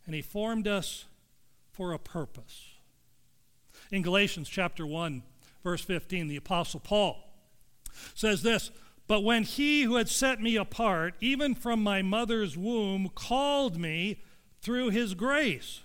And 0.04 0.14
He 0.14 0.20
formed 0.20 0.68
us 0.68 1.06
for 1.72 1.94
a 1.94 1.98
purpose. 1.98 2.74
In 3.90 4.02
Galatians 4.02 4.50
chapter 4.50 4.86
1, 4.86 5.22
verse 5.62 5.80
15, 5.82 6.28
the 6.28 6.36
Apostle 6.36 6.80
Paul 6.80 7.24
says 8.14 8.42
this 8.42 8.70
but 9.06 9.22
when 9.22 9.42
he 9.42 9.82
who 9.82 9.96
had 9.96 10.08
set 10.08 10.40
me 10.40 10.56
apart, 10.56 11.14
even 11.20 11.54
from 11.54 11.82
my 11.82 12.00
mother's 12.02 12.56
womb, 12.56 13.10
called 13.14 13.78
me 13.78 14.22
through 14.62 14.90
his 14.90 15.14
grace. 15.14 15.80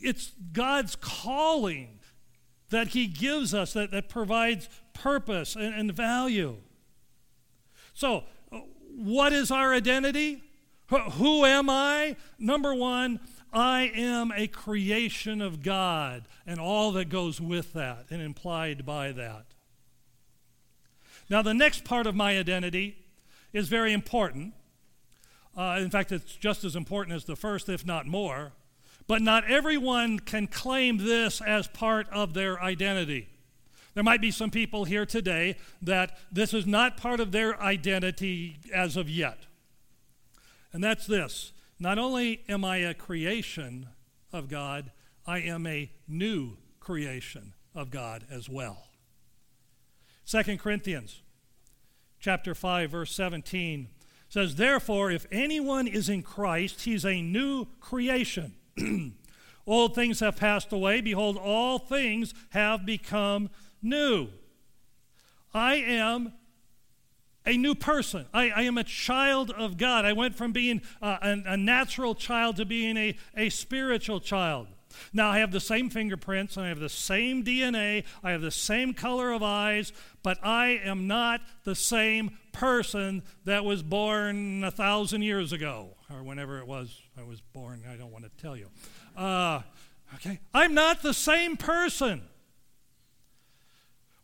It's 0.00 0.32
God's 0.52 0.96
calling 0.96 1.98
that 2.70 2.88
he 2.88 3.06
gives 3.06 3.54
us 3.54 3.72
that, 3.72 3.90
that 3.90 4.08
provides 4.08 4.68
purpose 4.92 5.56
and, 5.56 5.74
and 5.74 5.92
value. 5.92 6.58
So, 7.94 8.24
uh, 8.52 8.60
what 8.94 9.32
is 9.32 9.50
our 9.50 9.72
identity? 9.72 10.42
Who 10.88 11.44
am 11.44 11.68
I? 11.68 12.16
Number 12.38 12.74
one, 12.74 13.20
I 13.52 13.90
am 13.94 14.32
a 14.34 14.46
creation 14.46 15.42
of 15.42 15.62
God 15.62 16.28
and 16.46 16.60
all 16.60 16.92
that 16.92 17.08
goes 17.08 17.40
with 17.40 17.72
that 17.72 18.06
and 18.10 18.22
implied 18.22 18.86
by 18.86 19.12
that. 19.12 19.46
Now, 21.30 21.42
the 21.42 21.54
next 21.54 21.84
part 21.84 22.06
of 22.06 22.14
my 22.14 22.38
identity 22.38 22.96
is 23.52 23.68
very 23.68 23.92
important. 23.92 24.54
Uh, 25.56 25.78
in 25.80 25.90
fact, 25.90 26.12
it's 26.12 26.36
just 26.36 26.64
as 26.64 26.76
important 26.76 27.16
as 27.16 27.24
the 27.24 27.36
first, 27.36 27.68
if 27.68 27.84
not 27.84 28.06
more. 28.06 28.52
But 29.06 29.22
not 29.22 29.50
everyone 29.50 30.18
can 30.18 30.46
claim 30.46 30.98
this 30.98 31.40
as 31.40 31.66
part 31.66 32.08
of 32.10 32.34
their 32.34 32.62
identity. 32.62 33.28
There 33.94 34.04
might 34.04 34.20
be 34.20 34.30
some 34.30 34.50
people 34.50 34.84
here 34.84 35.06
today 35.06 35.56
that 35.82 36.16
this 36.30 36.54
is 36.54 36.66
not 36.66 36.96
part 36.96 37.18
of 37.18 37.32
their 37.32 37.60
identity 37.60 38.58
as 38.72 38.96
of 38.96 39.08
yet. 39.10 39.46
And 40.72 40.84
that's 40.84 41.06
this 41.06 41.52
not 41.80 41.98
only 41.98 42.44
am 42.48 42.64
I 42.64 42.78
a 42.78 42.94
creation 42.94 43.88
of 44.32 44.48
God, 44.48 44.92
I 45.26 45.38
am 45.40 45.66
a 45.66 45.90
new 46.06 46.56
creation 46.80 47.54
of 47.74 47.90
God 47.90 48.24
as 48.30 48.48
well. 48.48 48.87
2 50.28 50.58
Corinthians 50.58 51.22
chapter 52.20 52.54
5 52.54 52.90
verse 52.90 53.14
17 53.14 53.88
says 54.28 54.56
therefore 54.56 55.10
if 55.10 55.26
anyone 55.32 55.86
is 55.86 56.10
in 56.10 56.22
Christ 56.22 56.82
he's 56.82 57.06
a 57.06 57.22
new 57.22 57.66
creation. 57.80 58.54
Old 59.66 59.94
things 59.94 60.20
have 60.20 60.36
passed 60.36 60.70
away 60.70 61.00
behold 61.00 61.38
all 61.38 61.78
things 61.78 62.34
have 62.50 62.84
become 62.84 63.48
new. 63.80 64.28
I 65.54 65.76
am 65.76 66.34
a 67.46 67.56
new 67.56 67.74
person. 67.74 68.26
I, 68.34 68.50
I, 68.50 68.62
am 68.62 68.76
a 68.76 68.84
child 68.84 69.50
of 69.50 69.78
God. 69.78 70.04
I 70.04 70.12
went 70.12 70.34
from 70.34 70.52
being 70.52 70.82
uh, 71.00 71.16
a, 71.22 71.52
a, 71.52 71.56
natural 71.56 72.14
child 72.14 72.56
to 72.56 72.66
being 72.66 72.98
a, 72.98 73.16
a 73.34 73.48
spiritual 73.48 74.20
child. 74.20 74.66
Now, 75.12 75.30
I 75.30 75.38
have 75.38 75.52
the 75.52 75.60
same 75.60 75.90
fingerprints, 75.90 76.56
and 76.56 76.66
I 76.66 76.68
have 76.68 76.80
the 76.80 76.88
same 76.88 77.44
DNA, 77.44 78.04
I 78.22 78.30
have 78.32 78.42
the 78.42 78.50
same 78.50 78.94
color 78.94 79.32
of 79.32 79.42
eyes, 79.42 79.92
but 80.22 80.38
I 80.42 80.80
am 80.84 81.06
not 81.06 81.40
the 81.64 81.74
same 81.74 82.38
person 82.52 83.22
that 83.44 83.64
was 83.64 83.82
born 83.82 84.64
a 84.64 84.70
thousand 84.70 85.22
years 85.22 85.52
ago, 85.52 85.96
or 86.12 86.22
whenever 86.22 86.58
it 86.58 86.66
was 86.66 87.00
I 87.18 87.22
was 87.22 87.40
born. 87.40 87.82
I 87.90 87.96
don't 87.96 88.12
want 88.12 88.24
to 88.24 88.42
tell 88.42 88.56
you. 88.56 88.68
Uh, 89.16 89.62
okay? 90.16 90.40
I'm 90.54 90.74
not 90.74 91.02
the 91.02 91.14
same 91.14 91.56
person. 91.56 92.22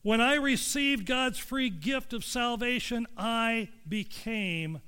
When 0.03 0.21
I 0.21 0.35
received 0.35 1.07
God's 1.07 1.39
free 1.39 1.71
gift 1.71 2.13
of 2.13 2.25
salvation, 2.25 3.07
I 3.17 3.71
became 3.89 4.81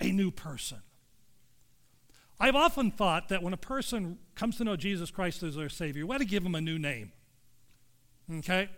a 0.00 0.10
new 0.10 0.30
person. 0.30 0.78
I've 2.40 2.56
often 2.56 2.90
thought 2.90 3.28
that 3.28 3.42
when 3.42 3.52
a 3.52 3.58
person 3.58 4.18
comes 4.34 4.56
to 4.58 4.64
know 4.64 4.76
Jesus 4.76 5.10
Christ 5.10 5.42
as 5.42 5.54
their 5.54 5.68
Savior, 5.68 6.06
we 6.06 6.14
ought 6.14 6.18
to 6.18 6.24
give 6.24 6.42
them 6.42 6.54
a 6.54 6.60
new 6.60 6.78
name. 6.78 7.12
Okay? 8.38 8.68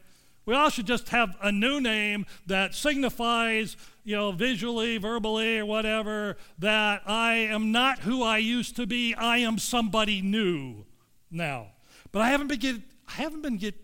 We 0.45 0.55
all 0.55 0.71
should 0.71 0.87
just 0.87 1.09
have 1.09 1.37
a 1.43 1.51
new 1.51 1.81
name 1.81 2.25
that 2.47 2.75
signifies, 2.75 3.77
you 4.05 4.15
know, 4.15 4.31
visually, 4.31 4.97
verbally, 4.97 5.59
or 5.59 5.67
whatever, 5.67 6.37
that 6.59 7.03
I 7.05 7.35
am 7.35 7.73
not 7.73 8.01
who 8.01 8.23
I 8.23 8.39
used 8.39 8.77
to 8.77 8.87
be. 8.87 9.15
I 9.15 9.39
am 9.39 9.59
somebody 9.59 10.23
new 10.23 10.85
now. 11.31 11.69
But 12.13 12.23
I 12.23 12.29
haven't 12.29 12.47
been 12.47 12.61
get, 12.61 12.77
I 13.09 13.13
haven't 13.13 13.43
been 13.43 13.57
get, 13.57 13.75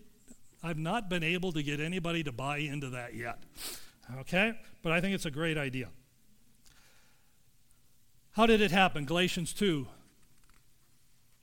I've 0.63 0.77
not 0.77 1.09
been 1.09 1.23
able 1.23 1.51
to 1.51 1.61
get 1.61 1.81
anybody 1.81 2.23
to 2.23 2.31
buy 2.31 2.59
into 2.59 2.91
that 2.91 3.13
yet. 3.13 3.39
Okay? 4.19 4.57
But 4.81 4.93
I 4.93 5.01
think 5.01 5.15
it's 5.15 5.25
a 5.25 5.31
great 5.31 5.57
idea. 5.57 5.89
How 8.33 8.47
did 8.47 8.61
it 8.61 8.71
happen? 8.71 9.05
Galatians 9.05 9.53
2, 9.53 9.85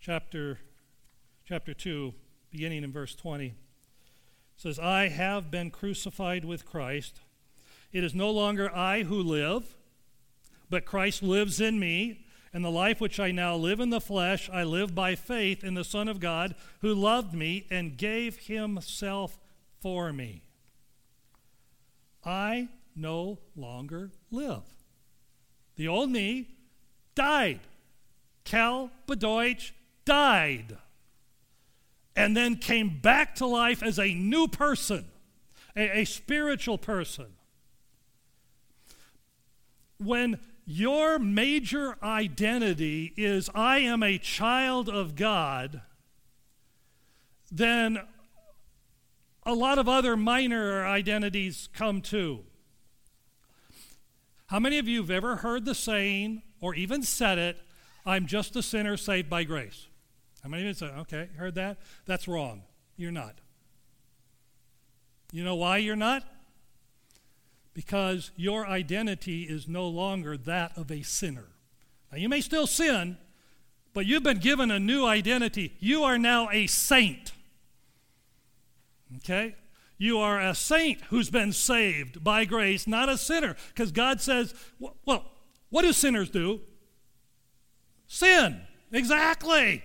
chapter, 0.00 0.58
chapter 1.46 1.72
2, 1.72 2.12
beginning 2.50 2.82
in 2.82 2.90
verse 2.90 3.14
20, 3.14 3.54
says, 4.56 4.80
I 4.80 5.06
have 5.06 5.52
been 5.52 5.70
crucified 5.70 6.44
with 6.44 6.66
Christ. 6.66 7.20
It 7.92 8.02
is 8.02 8.12
no 8.12 8.28
longer 8.32 8.74
I 8.74 9.04
who 9.04 9.22
live, 9.22 9.76
but 10.68 10.84
Christ 10.84 11.22
lives 11.22 11.60
in 11.60 11.78
me. 11.78 12.26
And 12.52 12.64
the 12.64 12.72
life 12.72 13.00
which 13.00 13.20
I 13.20 13.30
now 13.30 13.54
live 13.54 13.78
in 13.78 13.90
the 13.90 14.00
flesh, 14.00 14.50
I 14.52 14.64
live 14.64 14.92
by 14.92 15.14
faith 15.14 15.62
in 15.62 15.74
the 15.74 15.84
Son 15.84 16.08
of 16.08 16.18
God, 16.18 16.56
who 16.80 16.92
loved 16.92 17.32
me 17.32 17.68
and 17.70 17.96
gave 17.96 18.36
himself 18.36 19.38
for 19.80 20.12
me. 20.12 20.42
I 22.24 22.68
no 22.96 23.38
longer 23.54 24.10
live. 24.32 24.64
The 25.76 25.86
old 25.86 26.10
me 26.10 26.56
died. 27.14 27.60
Cal 28.44 28.90
Bedeutsch 29.06 29.72
died. 30.04 30.78
And 32.16 32.36
then 32.36 32.56
came 32.56 32.98
back 33.00 33.36
to 33.36 33.46
life 33.46 33.82
as 33.82 33.98
a 33.98 34.12
new 34.14 34.48
person, 34.48 35.06
a, 35.76 36.00
a 36.00 36.04
spiritual 36.04 36.76
person. 36.76 37.26
When 39.98 40.40
your 40.66 41.18
major 41.18 41.96
identity 42.02 43.12
is 43.16 43.50
I 43.54 43.78
am 43.78 44.02
a 44.02 44.18
child 44.18 44.88
of 44.88 45.16
God, 45.16 45.82
then 47.50 48.00
a 49.44 49.54
lot 49.54 49.78
of 49.78 49.88
other 49.88 50.16
minor 50.16 50.86
identities 50.86 51.68
come 51.72 52.00
too. 52.00 52.44
How 54.46 54.58
many 54.58 54.78
of 54.78 54.88
you 54.88 55.00
have 55.00 55.10
ever 55.10 55.36
heard 55.36 55.64
the 55.64 55.74
saying 55.74 56.42
or 56.60 56.74
even 56.74 57.02
said 57.02 57.38
it, 57.38 57.56
I'm 58.04 58.26
just 58.26 58.56
a 58.56 58.62
sinner 58.62 58.96
saved 58.96 59.28
by 59.28 59.44
grace? 59.44 59.86
How 60.42 60.48
many 60.48 60.62
of 60.62 60.68
you 60.68 60.74
say, 60.74 60.86
okay, 60.86 61.28
heard 61.36 61.54
that? 61.56 61.78
That's 62.06 62.26
wrong. 62.26 62.62
You're 62.96 63.12
not. 63.12 63.34
You 65.32 65.44
know 65.44 65.54
why 65.54 65.78
you're 65.78 65.96
not? 65.96 66.24
because 67.74 68.30
your 68.36 68.66
identity 68.66 69.44
is 69.44 69.68
no 69.68 69.86
longer 69.86 70.36
that 70.36 70.76
of 70.76 70.90
a 70.90 71.02
sinner. 71.02 71.46
Now, 72.10 72.18
you 72.18 72.28
may 72.28 72.40
still 72.40 72.66
sin, 72.66 73.16
but 73.94 74.06
you've 74.06 74.22
been 74.22 74.38
given 74.38 74.70
a 74.70 74.80
new 74.80 75.06
identity. 75.06 75.76
You 75.78 76.02
are 76.02 76.18
now 76.18 76.48
a 76.50 76.66
saint. 76.66 77.32
Okay? 79.18 79.54
You 79.98 80.18
are 80.18 80.40
a 80.40 80.54
saint 80.54 81.00
who's 81.10 81.30
been 81.30 81.52
saved 81.52 82.24
by 82.24 82.44
grace, 82.44 82.86
not 82.86 83.08
a 83.08 83.18
sinner. 83.18 83.56
Because 83.68 83.92
God 83.92 84.20
says, 84.20 84.54
well, 84.78 85.30
what 85.70 85.82
do 85.82 85.92
sinners 85.92 86.30
do? 86.30 86.60
Sin. 88.06 88.60
Exactly. 88.92 89.82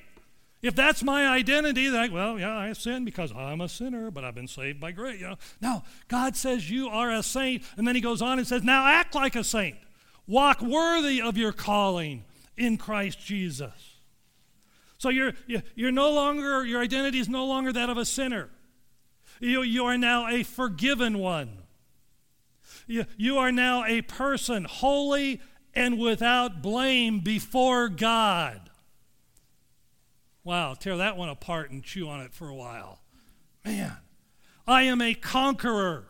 If 0.61 0.75
that's 0.75 1.03
my 1.03 1.27
identity, 1.27 1.89
then, 1.89 2.11
well, 2.11 2.39
yeah, 2.39 2.57
I 2.57 2.73
sin 2.73 3.05
because 3.05 3.31
I'm 3.31 3.61
a 3.61 3.69
sinner, 3.69 4.09
but 4.09 4.25
I've 4.25 4.33
been 4.33 4.47
saved 4.47 4.79
by 4.79 4.91
grace. 4.91 5.21
You 5.21 5.29
know? 5.29 5.35
No, 5.61 5.83
God 6.07 6.35
says 6.35 6.71
you 6.71 6.89
are 6.89 7.11
a 7.11 7.21
saint, 7.21 7.63
and 7.77 7.87
then 7.87 7.93
He 7.93 8.01
goes 8.01 8.21
on 8.21 8.39
and 8.39 8.47
says, 8.47 8.63
now 8.63 8.87
act 8.87 9.13
like 9.13 9.35
a 9.35 9.43
saint. 9.43 9.77
Walk 10.25 10.61
worthy 10.61 11.21
of 11.21 11.37
your 11.37 11.51
calling 11.51 12.23
in 12.57 12.77
Christ 12.77 13.19
Jesus. 13.19 13.99
So 14.97 15.09
you're, 15.09 15.33
you're 15.75 15.91
no 15.91 16.11
longer, 16.11 16.65
your 16.65 16.81
identity 16.81 17.19
is 17.19 17.29
no 17.29 17.45
longer 17.45 17.71
that 17.73 17.91
of 17.91 17.97
a 17.97 18.05
sinner. 18.05 18.49
You, 19.39 19.61
you 19.61 19.85
are 19.85 19.99
now 19.99 20.27
a 20.27 20.41
forgiven 20.41 21.19
one. 21.19 21.59
You, 22.87 23.05
you 23.17 23.37
are 23.37 23.51
now 23.51 23.83
a 23.85 24.01
person 24.01 24.63
holy 24.63 25.41
and 25.75 25.99
without 25.99 26.61
blame 26.61 27.19
before 27.19 27.89
God. 27.89 28.69
Wow, 30.43 30.75
tear 30.75 30.97
that 30.97 31.17
one 31.17 31.29
apart 31.29 31.71
and 31.71 31.83
chew 31.83 32.07
on 32.07 32.21
it 32.21 32.33
for 32.33 32.47
a 32.47 32.55
while. 32.55 32.99
Man, 33.65 33.97
I 34.67 34.83
am 34.83 35.01
a 35.01 35.13
conqueror. 35.13 36.05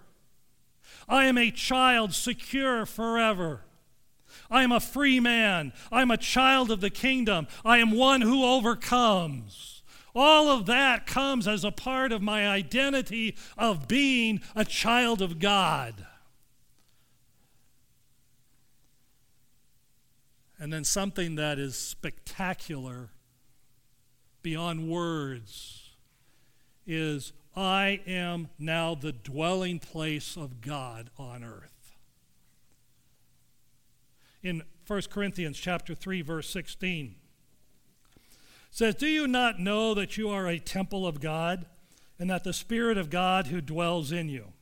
I 1.08 1.26
am 1.26 1.38
a 1.38 1.52
child 1.52 2.14
secure 2.14 2.86
forever. 2.86 3.62
I 4.50 4.64
am 4.64 4.72
a 4.72 4.80
free 4.80 5.20
man. 5.20 5.72
I 5.92 6.02
am 6.02 6.12
a 6.12 6.18
child 6.18 6.70
of 6.70 6.82
the 6.82 6.90
kingdom. 6.90 7.48
I 7.64 7.78
am 7.78 7.92
one 7.92 8.22
who 8.22 8.44
overcomes. 8.44 9.84
All 10.14 10.50
of 10.50 10.66
that 10.66 11.06
comes 11.06 11.48
as 11.48 11.64
a 11.64 11.72
part 11.72 12.12
of 12.12 12.22
my 12.22 12.48
identity 12.48 13.36
of 13.58 13.88
being 13.88 14.42
a 14.56 14.66
child 14.66 15.22
of 15.22 15.40
God. 15.40 16.06
And 20.58 20.72
then 20.72 20.84
something 20.84 21.36
that 21.36 21.60
is 21.60 21.76
spectacular 21.76 23.10
beyond 24.42 24.90
words 24.90 25.96
is 26.88 27.34
I 27.56 28.02
am 28.06 28.50
now 28.60 28.96
the 28.96 29.12
dwelling 29.12 29.80
place 29.80 30.38
of 30.38 30.62
God 30.62 31.10
on 31.18 31.44
earth. 31.44 31.94
In 34.44 34.64
1 34.86 35.02
Corinthians 35.10 35.58
chapter 35.58 35.96
3 35.96 36.22
verse 36.22 36.50
16 36.50 37.16
says, 38.70 38.96
"Do 38.96 39.08
you 39.08 39.28
not 39.28 39.60
know 39.60 39.94
that 39.94 40.18
you 40.18 40.30
are 40.30 40.48
a 40.48 40.60
temple 40.60 41.08
of 41.08 41.20
God 41.20 41.66
and 42.20 42.30
that 42.30 42.44
the 42.44 42.54
spirit 42.54 42.98
of 42.98 43.10
God 43.10 43.48
who 43.48 43.62
dwells 43.62 44.12
in 44.12 44.30
you?" 44.30 44.54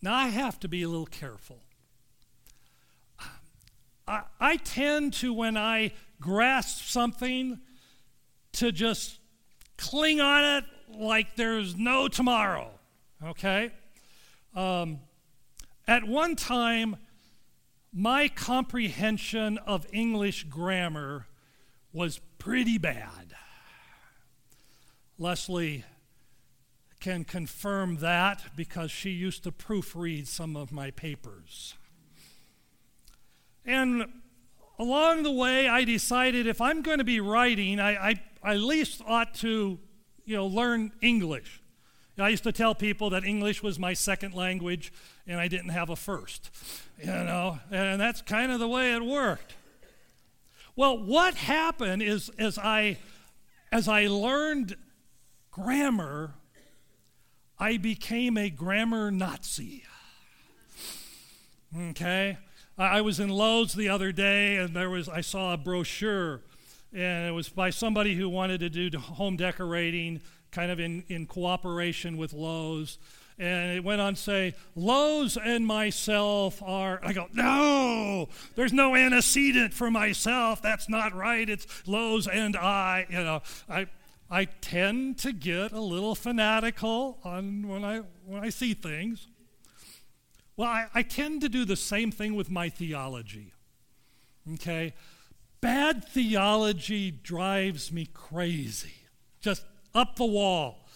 Now 0.00 0.14
I 0.14 0.28
have 0.28 0.60
to 0.60 0.68
be 0.68 0.82
a 0.82 0.88
little 0.88 1.06
careful 1.06 1.65
I, 4.06 4.22
I 4.38 4.56
tend 4.56 5.14
to, 5.14 5.32
when 5.32 5.56
I 5.56 5.92
grasp 6.20 6.84
something, 6.84 7.60
to 8.52 8.72
just 8.72 9.18
cling 9.76 10.20
on 10.20 10.44
it 10.44 10.64
like 10.88 11.36
there's 11.36 11.76
no 11.76 12.08
tomorrow. 12.08 12.70
Okay? 13.24 13.72
Um, 14.54 15.00
at 15.86 16.04
one 16.04 16.36
time, 16.36 16.96
my 17.92 18.28
comprehension 18.28 19.58
of 19.58 19.86
English 19.92 20.44
grammar 20.44 21.26
was 21.92 22.20
pretty 22.38 22.78
bad. 22.78 23.34
Leslie 25.18 25.84
can 27.00 27.24
confirm 27.24 27.98
that 27.98 28.56
because 28.56 28.90
she 28.90 29.10
used 29.10 29.44
to 29.44 29.52
proofread 29.52 30.26
some 30.26 30.56
of 30.56 30.72
my 30.72 30.90
papers. 30.90 31.74
And 33.66 34.06
along 34.78 35.24
the 35.24 35.32
way, 35.32 35.68
I 35.68 35.84
decided 35.84 36.46
if 36.46 36.60
I'm 36.60 36.82
going 36.82 36.98
to 36.98 37.04
be 37.04 37.20
writing, 37.20 37.80
I, 37.80 38.10
I, 38.10 38.20
I 38.42 38.54
at 38.54 38.60
least 38.60 39.02
ought 39.06 39.34
to, 39.36 39.78
you 40.24 40.36
know, 40.36 40.46
learn 40.46 40.92
English. 41.02 41.60
I 42.18 42.30
used 42.30 42.44
to 42.44 42.52
tell 42.52 42.74
people 42.74 43.10
that 43.10 43.24
English 43.24 43.62
was 43.62 43.78
my 43.78 43.92
second 43.92 44.32
language 44.32 44.90
and 45.26 45.38
I 45.38 45.48
didn't 45.48 45.68
have 45.70 45.90
a 45.90 45.96
first, 45.96 46.50
you 46.98 47.06
know, 47.06 47.58
and 47.70 48.00
that's 48.00 48.22
kind 48.22 48.50
of 48.50 48.58
the 48.58 48.68
way 48.68 48.94
it 48.94 49.04
worked. 49.04 49.54
Well, 50.76 50.96
what 50.96 51.34
happened 51.34 52.02
is 52.02 52.30
as 52.38 52.58
I 52.58 52.96
as 53.72 53.88
I 53.88 54.06
learned 54.06 54.76
grammar, 55.50 56.34
I 57.58 57.76
became 57.76 58.38
a 58.38 58.48
grammar 58.48 59.10
Nazi. 59.10 59.82
Okay? 61.76 62.38
I 62.78 63.00
was 63.00 63.20
in 63.20 63.30
Lowe's 63.30 63.72
the 63.74 63.88
other 63.88 64.12
day 64.12 64.56
and 64.56 64.74
there 64.74 64.90
was 64.90 65.08
I 65.08 65.22
saw 65.22 65.54
a 65.54 65.56
brochure 65.56 66.42
and 66.92 67.28
it 67.28 67.32
was 67.32 67.48
by 67.48 67.70
somebody 67.70 68.14
who 68.14 68.28
wanted 68.28 68.60
to 68.60 68.68
do 68.68 68.98
home 68.98 69.36
decorating 69.36 70.20
kind 70.50 70.70
of 70.70 70.80
in, 70.80 71.04
in 71.08 71.26
cooperation 71.26 72.16
with 72.16 72.32
Lowe's. 72.32 72.98
And 73.38 73.76
it 73.76 73.84
went 73.84 74.00
on 74.00 74.14
to 74.14 74.20
say, 74.20 74.54
Lowe's 74.74 75.36
and 75.36 75.66
myself 75.66 76.62
are. 76.62 77.00
I 77.02 77.12
go, 77.12 77.28
no, 77.34 78.30
there's 78.54 78.72
no 78.72 78.96
antecedent 78.96 79.74
for 79.74 79.90
myself. 79.90 80.62
That's 80.62 80.88
not 80.88 81.14
right. 81.14 81.48
It's 81.48 81.66
Lowe's 81.86 82.26
and 82.26 82.56
I. 82.56 83.06
You 83.10 83.22
know, 83.22 83.42
I, 83.68 83.88
I 84.30 84.46
tend 84.46 85.18
to 85.18 85.32
get 85.32 85.72
a 85.72 85.80
little 85.80 86.14
fanatical 86.14 87.18
on 87.24 87.68
when 87.68 87.84
I, 87.84 88.00
when 88.24 88.42
I 88.42 88.48
see 88.48 88.72
things. 88.72 89.28
Well, 90.56 90.68
I, 90.68 90.86
I 90.94 91.02
tend 91.02 91.42
to 91.42 91.48
do 91.48 91.64
the 91.64 91.76
same 91.76 92.10
thing 92.10 92.34
with 92.34 92.50
my 92.50 92.68
theology. 92.68 93.52
Okay? 94.54 94.94
Bad 95.60 96.04
theology 96.04 97.10
drives 97.10 97.92
me 97.92 98.06
crazy, 98.12 98.94
just 99.40 99.64
up 99.94 100.16
the 100.16 100.24
wall. 100.24 100.86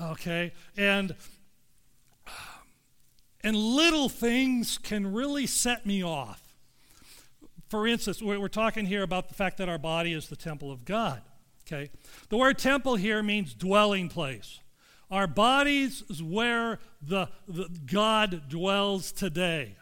Okay? 0.00 0.52
And 0.76 1.14
and 3.42 3.56
little 3.56 4.08
things 4.08 4.76
can 4.76 5.12
really 5.12 5.46
set 5.46 5.86
me 5.86 6.04
off. 6.04 6.42
For 7.68 7.86
instance, 7.86 8.20
we're 8.20 8.48
talking 8.48 8.86
here 8.86 9.02
about 9.02 9.28
the 9.28 9.34
fact 9.34 9.56
that 9.58 9.68
our 9.68 9.78
body 9.78 10.12
is 10.12 10.28
the 10.28 10.36
temple 10.36 10.70
of 10.70 10.84
God. 10.84 11.22
Okay? 11.66 11.90
The 12.28 12.36
word 12.36 12.58
temple 12.58 12.96
here 12.96 13.22
means 13.22 13.54
dwelling 13.54 14.08
place. 14.08 14.60
Our 15.10 15.26
bodies 15.26 16.04
is 16.08 16.22
where 16.22 16.78
the, 17.02 17.28
the 17.48 17.68
God 17.86 18.48
dwells 18.48 19.10
today. 19.10 19.76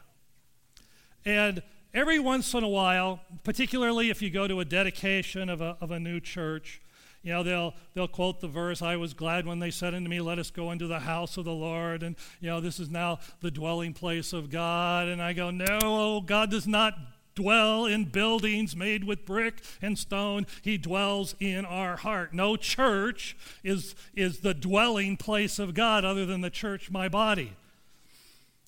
And 1.24 1.62
every 1.92 2.18
once 2.18 2.54
in 2.54 2.64
a 2.64 2.68
while, 2.68 3.20
particularly 3.44 4.08
if 4.08 4.22
you 4.22 4.30
go 4.30 4.48
to 4.48 4.60
a 4.60 4.64
dedication 4.64 5.50
of 5.50 5.60
a, 5.60 5.76
of 5.80 5.90
a 5.90 6.00
new 6.00 6.20
church, 6.20 6.80
you 7.22 7.32
know, 7.32 7.42
they'll, 7.42 7.74
they'll 7.94 8.08
quote 8.08 8.40
the 8.40 8.48
verse, 8.48 8.80
I 8.80 8.96
was 8.96 9.12
glad 9.12 9.44
when 9.44 9.58
they 9.58 9.70
said 9.70 9.92
unto 9.92 10.08
me, 10.08 10.20
Let 10.20 10.38
us 10.38 10.50
go 10.50 10.70
into 10.70 10.86
the 10.86 11.00
house 11.00 11.36
of 11.36 11.44
the 11.44 11.52
Lord. 11.52 12.02
And, 12.02 12.16
you 12.40 12.48
know, 12.48 12.60
this 12.60 12.78
is 12.78 12.88
now 12.88 13.18
the 13.40 13.50
dwelling 13.50 13.92
place 13.92 14.32
of 14.32 14.50
God. 14.50 15.08
And 15.08 15.20
I 15.20 15.32
go, 15.32 15.50
No, 15.50 15.78
oh, 15.82 16.20
God 16.20 16.50
does 16.50 16.66
not 16.66 16.94
dwell 17.38 17.86
in 17.86 18.04
buildings 18.06 18.74
made 18.74 19.04
with 19.04 19.24
brick 19.24 19.62
and 19.80 19.96
stone. 19.96 20.44
He 20.62 20.76
dwells 20.76 21.36
in 21.38 21.64
our 21.64 21.96
heart. 21.96 22.34
No 22.34 22.56
church 22.56 23.36
is, 23.62 23.94
is 24.14 24.40
the 24.40 24.54
dwelling 24.54 25.16
place 25.16 25.60
of 25.60 25.72
God 25.72 26.04
other 26.04 26.26
than 26.26 26.40
the 26.40 26.50
church, 26.50 26.90
my 26.90 27.08
body. 27.08 27.52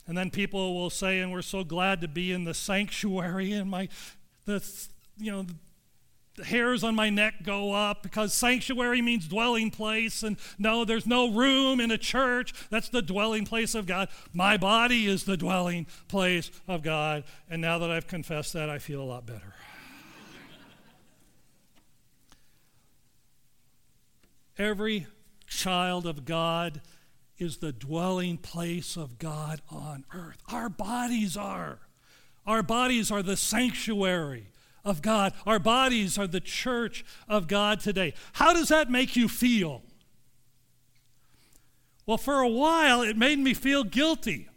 And 0.06 0.16
then 0.16 0.30
people 0.30 0.74
will 0.74 0.90
say, 0.90 1.18
and 1.18 1.32
we're 1.32 1.42
so 1.42 1.64
glad 1.64 2.00
to 2.00 2.08
be 2.08 2.32
in 2.32 2.44
the 2.44 2.54
sanctuary, 2.54 3.52
and 3.52 3.68
my, 3.68 3.88
the, 4.44 4.62
you 5.18 5.32
know, 5.32 5.46
the 6.40 6.46
hairs 6.46 6.82
on 6.82 6.94
my 6.94 7.10
neck 7.10 7.42
go 7.42 7.72
up 7.72 8.02
because 8.02 8.34
sanctuary 8.34 9.02
means 9.02 9.28
dwelling 9.28 9.70
place. 9.70 10.22
And 10.22 10.36
no, 10.58 10.84
there's 10.84 11.06
no 11.06 11.30
room 11.30 11.80
in 11.80 11.90
a 11.90 11.98
church. 11.98 12.52
That's 12.70 12.88
the 12.88 13.02
dwelling 13.02 13.44
place 13.44 13.74
of 13.74 13.86
God. 13.86 14.08
My 14.32 14.56
body 14.56 15.06
is 15.06 15.24
the 15.24 15.36
dwelling 15.36 15.86
place 16.08 16.50
of 16.66 16.82
God. 16.82 17.24
And 17.48 17.60
now 17.62 17.78
that 17.78 17.90
I've 17.90 18.06
confessed 18.06 18.52
that, 18.54 18.68
I 18.68 18.78
feel 18.78 19.02
a 19.02 19.04
lot 19.04 19.26
better. 19.26 19.54
Every 24.58 25.06
child 25.46 26.06
of 26.06 26.24
God 26.24 26.82
is 27.38 27.58
the 27.58 27.72
dwelling 27.72 28.36
place 28.36 28.96
of 28.96 29.18
God 29.18 29.62
on 29.70 30.04
earth. 30.12 30.36
Our 30.50 30.68
bodies 30.68 31.36
are. 31.36 31.78
Our 32.46 32.62
bodies 32.62 33.10
are 33.10 33.22
the 33.22 33.36
sanctuary 33.36 34.49
of 34.84 35.02
God. 35.02 35.32
Our 35.46 35.58
bodies 35.58 36.18
are 36.18 36.26
the 36.26 36.40
church 36.40 37.04
of 37.28 37.48
God 37.48 37.80
today. 37.80 38.14
How 38.34 38.52
does 38.52 38.68
that 38.68 38.90
make 38.90 39.16
you 39.16 39.28
feel? 39.28 39.82
Well, 42.06 42.18
for 42.18 42.40
a 42.40 42.48
while, 42.48 43.02
it 43.02 43.16
made 43.16 43.38
me 43.38 43.54
feel 43.54 43.84
guilty. 43.84 44.48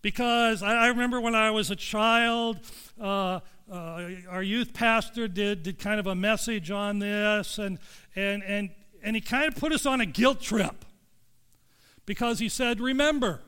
Because 0.00 0.62
I, 0.62 0.86
remember 0.88 1.20
when 1.20 1.34
I 1.34 1.50
was 1.50 1.70
a 1.70 1.76
child, 1.76 2.60
uh, 3.00 3.40
uh, 3.70 4.08
our 4.30 4.42
youth 4.42 4.72
pastor 4.72 5.26
did, 5.26 5.64
did 5.64 5.78
kind 5.78 5.98
of 5.98 6.06
a 6.06 6.14
message 6.14 6.70
on 6.70 7.00
this, 7.00 7.58
and, 7.58 7.78
and, 8.14 8.44
and, 8.44 8.70
and 9.02 9.16
he 9.16 9.20
kind 9.20 9.48
of 9.48 9.56
put 9.56 9.72
us 9.72 9.86
on 9.86 10.00
a 10.00 10.06
guilt 10.06 10.40
trip. 10.40 10.84
Because 12.06 12.38
he 12.38 12.48
said, 12.48 12.80
Remember, 12.80 13.40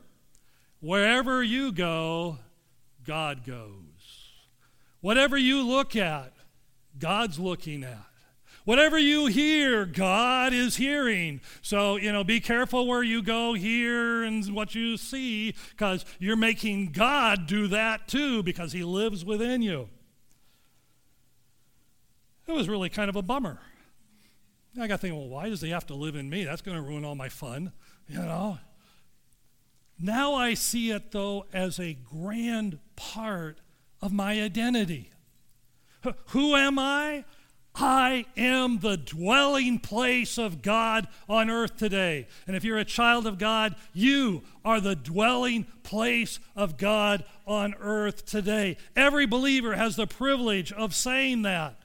wherever 0.81 1.41
you 1.41 1.71
go, 1.71 2.37
God 3.05 3.45
goes. 3.45 3.90
Whatever 5.01 5.37
you 5.37 5.67
look 5.67 5.95
at, 5.95 6.31
God's 6.97 7.39
looking 7.39 7.83
at. 7.83 8.05
Whatever 8.63 8.99
you 8.99 9.25
hear, 9.25 9.87
God 9.87 10.53
is 10.53 10.75
hearing. 10.75 11.41
So, 11.63 11.95
you 11.95 12.11
know, 12.11 12.23
be 12.23 12.39
careful 12.39 12.85
where 12.85 13.01
you 13.01 13.23
go 13.23 13.53
here 13.53 14.23
and 14.23 14.47
what 14.53 14.75
you 14.75 14.97
see 14.97 15.55
because 15.71 16.05
you're 16.19 16.35
making 16.35 16.91
God 16.91 17.47
do 17.47 17.67
that 17.69 18.07
too 18.07 18.43
because 18.43 18.71
He 18.71 18.83
lives 18.83 19.25
within 19.25 19.63
you. 19.63 19.89
It 22.47 22.51
was 22.51 22.69
really 22.69 22.89
kind 22.89 23.09
of 23.09 23.15
a 23.15 23.21
bummer. 23.23 23.59
I 24.79 24.87
got 24.87 25.01
thinking, 25.01 25.19
well, 25.19 25.29
why 25.29 25.49
does 25.49 25.61
He 25.61 25.71
have 25.71 25.87
to 25.87 25.95
live 25.95 26.15
in 26.15 26.29
me? 26.29 26.43
That's 26.43 26.61
going 26.61 26.77
to 26.77 26.83
ruin 26.83 27.03
all 27.03 27.15
my 27.15 27.29
fun, 27.29 27.71
you 28.07 28.19
know? 28.19 28.59
Now 29.99 30.35
I 30.35 30.53
see 30.53 30.91
it, 30.91 31.11
though, 31.11 31.45
as 31.53 31.79
a 31.79 31.93
grand 31.93 32.79
part 32.95 33.59
of 34.01 34.11
my 34.11 34.41
identity. 34.41 35.11
Who 36.27 36.55
am 36.55 36.79
I? 36.79 37.25
I 37.73 38.25
am 38.35 38.79
the 38.79 38.97
dwelling 38.97 39.79
place 39.79 40.37
of 40.37 40.61
God 40.61 41.07
on 41.29 41.49
earth 41.49 41.77
today. 41.77 42.27
And 42.45 42.55
if 42.55 42.63
you're 42.63 42.77
a 42.77 42.85
child 42.85 43.25
of 43.25 43.37
God, 43.37 43.75
you 43.93 44.43
are 44.65 44.81
the 44.81 44.95
dwelling 44.95 45.65
place 45.83 46.39
of 46.55 46.77
God 46.77 47.23
on 47.47 47.73
earth 47.79 48.25
today. 48.25 48.77
Every 48.95 49.25
believer 49.25 49.75
has 49.75 49.95
the 49.95 50.07
privilege 50.07 50.73
of 50.73 50.93
saying 50.93 51.43
that. 51.43 51.77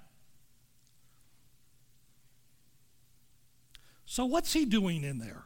So, 4.07 4.25
what's 4.25 4.53
he 4.53 4.65
doing 4.65 5.05
in 5.05 5.19
there? 5.19 5.45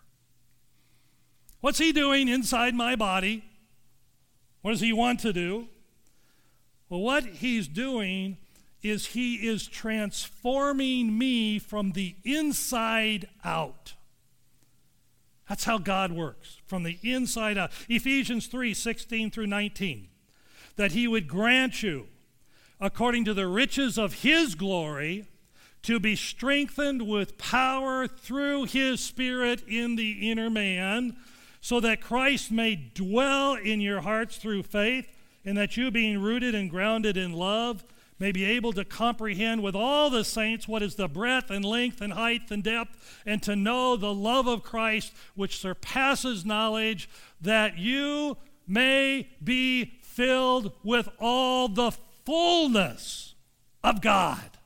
What's 1.60 1.78
he 1.78 1.92
doing 1.92 2.28
inside 2.28 2.74
my 2.74 2.96
body? 2.96 3.44
What 4.62 4.70
does 4.72 4.80
he 4.80 4.92
want 4.92 5.20
to 5.20 5.32
do? 5.32 5.68
Well, 6.90 7.00
what 7.00 7.24
he's 7.24 7.68
doing 7.68 8.36
is 8.82 9.06
he 9.06 9.46
is 9.46 9.68
transforming 9.68 11.16
me 11.16 11.60
from 11.60 11.92
the 11.92 12.16
inside 12.24 13.28
out. 13.44 13.94
That's 15.48 15.64
how 15.64 15.78
God 15.78 16.12
works, 16.12 16.58
from 16.66 16.82
the 16.82 16.98
inside 17.02 17.56
out. 17.56 17.70
Ephesians 17.88 18.48
3 18.48 18.74
16 18.74 19.30
through 19.30 19.46
19. 19.46 20.08
That 20.76 20.92
he 20.92 21.06
would 21.06 21.28
grant 21.28 21.82
you, 21.82 22.08
according 22.80 23.24
to 23.26 23.34
the 23.34 23.46
riches 23.46 23.96
of 23.96 24.22
his 24.22 24.56
glory, 24.56 25.26
to 25.82 26.00
be 26.00 26.16
strengthened 26.16 27.06
with 27.06 27.38
power 27.38 28.08
through 28.08 28.64
his 28.64 29.00
Spirit 29.00 29.62
in 29.68 29.94
the 29.94 30.30
inner 30.30 30.50
man, 30.50 31.16
so 31.60 31.78
that 31.80 32.00
Christ 32.00 32.50
may 32.50 32.74
dwell 32.74 33.54
in 33.54 33.80
your 33.80 34.00
hearts 34.00 34.36
through 34.36 34.64
faith 34.64 35.06
and 35.44 35.56
that 35.56 35.76
you, 35.76 35.90
being 35.90 36.20
rooted 36.20 36.54
and 36.54 36.70
grounded 36.70 37.16
in 37.16 37.32
love, 37.32 37.84
may 38.18 38.32
be 38.32 38.44
able 38.44 38.72
to 38.74 38.84
comprehend 38.84 39.62
with 39.62 39.74
all 39.74 40.10
the 40.10 40.24
saints 40.24 40.68
what 40.68 40.82
is 40.82 40.94
the 40.96 41.08
breadth 41.08 41.50
and 41.50 41.64
length 41.64 42.00
and 42.02 42.12
height 42.12 42.50
and 42.50 42.62
depth, 42.62 43.22
and 43.24 43.42
to 43.42 43.56
know 43.56 43.96
the 43.96 44.12
love 44.12 44.46
of 44.46 44.62
Christ 44.62 45.12
which 45.34 45.58
surpasses 45.58 46.44
knowledge, 46.44 47.08
that 47.40 47.78
you 47.78 48.36
may 48.68 49.28
be 49.42 49.98
filled 50.02 50.72
with 50.84 51.08
all 51.18 51.68
the 51.68 51.92
fullness 52.26 53.34
of 53.82 54.02
God. 54.02 54.58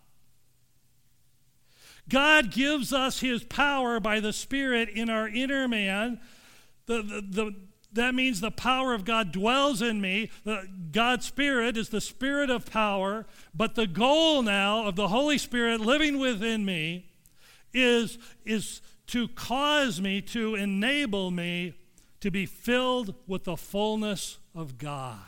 God 2.08 2.50
gives 2.50 2.92
us 2.92 3.20
his 3.20 3.44
power 3.44 3.98
by 4.00 4.20
the 4.20 4.32
Spirit 4.32 4.88
in 4.90 5.08
our 5.08 5.28
inner 5.28 5.66
man. 5.66 6.20
The, 6.86 7.02
the, 7.02 7.24
the, 7.26 7.54
that 7.94 8.14
means 8.14 8.40
the 8.40 8.50
power 8.50 8.92
of 8.92 9.04
God 9.04 9.32
dwells 9.32 9.80
in 9.80 10.00
me. 10.00 10.30
God's 10.92 11.26
Spirit 11.26 11.76
is 11.76 11.88
the 11.88 12.00
Spirit 12.00 12.50
of 12.50 12.70
power, 12.70 13.26
but 13.54 13.74
the 13.74 13.86
goal 13.86 14.42
now 14.42 14.86
of 14.86 14.96
the 14.96 15.08
Holy 15.08 15.38
Spirit 15.38 15.80
living 15.80 16.18
within 16.18 16.64
me 16.64 17.06
is, 17.72 18.18
is 18.44 18.80
to 19.08 19.28
cause 19.28 20.00
me, 20.00 20.20
to 20.22 20.54
enable 20.54 21.30
me 21.30 21.74
to 22.20 22.30
be 22.30 22.46
filled 22.46 23.14
with 23.26 23.44
the 23.44 23.56
fullness 23.56 24.38
of 24.54 24.78
God. 24.78 25.18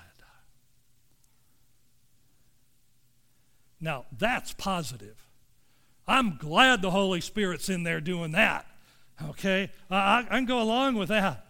Now, 3.81 4.07
that's 4.17 4.53
positive. 4.55 5.29
I'm 6.09 6.37
glad 6.37 6.83
the 6.83 6.91
Holy 6.91 7.21
Spirit's 7.21 7.69
in 7.69 7.83
there 7.83 8.01
doing 8.01 8.33
that. 8.33 8.67
Okay? 9.31 9.71
I, 9.91 10.21
I 10.21 10.37
can 10.37 10.47
go 10.47 10.61
along 10.61 10.95
with 10.95 11.09
that. 11.11 11.46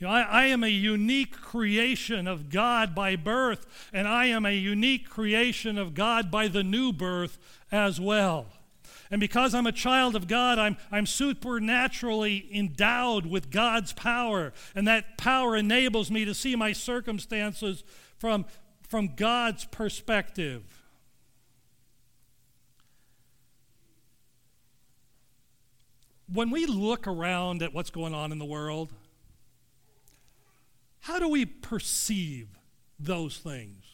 You 0.00 0.06
know, 0.06 0.14
I, 0.14 0.22
I, 0.22 0.46
am 0.46 0.64
a 0.64 0.68
unique 0.68 1.38
creation 1.42 2.26
of 2.26 2.48
God 2.48 2.94
by 2.94 3.16
birth, 3.16 3.66
and 3.92 4.08
I 4.08 4.26
am 4.26 4.46
a 4.46 4.56
unique 4.56 5.10
creation 5.10 5.76
of 5.76 5.92
God 5.92 6.30
by 6.30 6.48
the 6.48 6.64
new 6.64 6.90
birth 6.90 7.38
as 7.70 8.00
well. 8.00 8.46
And 9.10 9.20
because 9.20 9.54
I'm 9.54 9.66
a 9.66 9.72
child 9.72 10.16
of 10.16 10.26
God, 10.26 10.58
I'm, 10.58 10.78
I'm 10.90 11.04
supernaturally 11.04 12.48
endowed 12.50 13.26
with 13.26 13.50
God's 13.50 13.92
power, 13.92 14.54
and 14.74 14.88
that 14.88 15.18
power 15.18 15.54
enables 15.54 16.10
me 16.10 16.24
to 16.24 16.32
see 16.32 16.56
my 16.56 16.72
circumstances 16.72 17.84
from, 18.16 18.46
from 18.88 19.14
God's 19.16 19.66
perspective. 19.66 20.62
When 26.32 26.50
we 26.50 26.64
look 26.64 27.06
around 27.06 27.62
at 27.62 27.74
what's 27.74 27.90
going 27.90 28.14
on 28.14 28.32
in 28.32 28.38
the 28.38 28.46
world, 28.46 28.94
how 31.00 31.18
do 31.18 31.28
we 31.28 31.46
perceive 31.46 32.48
those 32.98 33.38
things? 33.38 33.84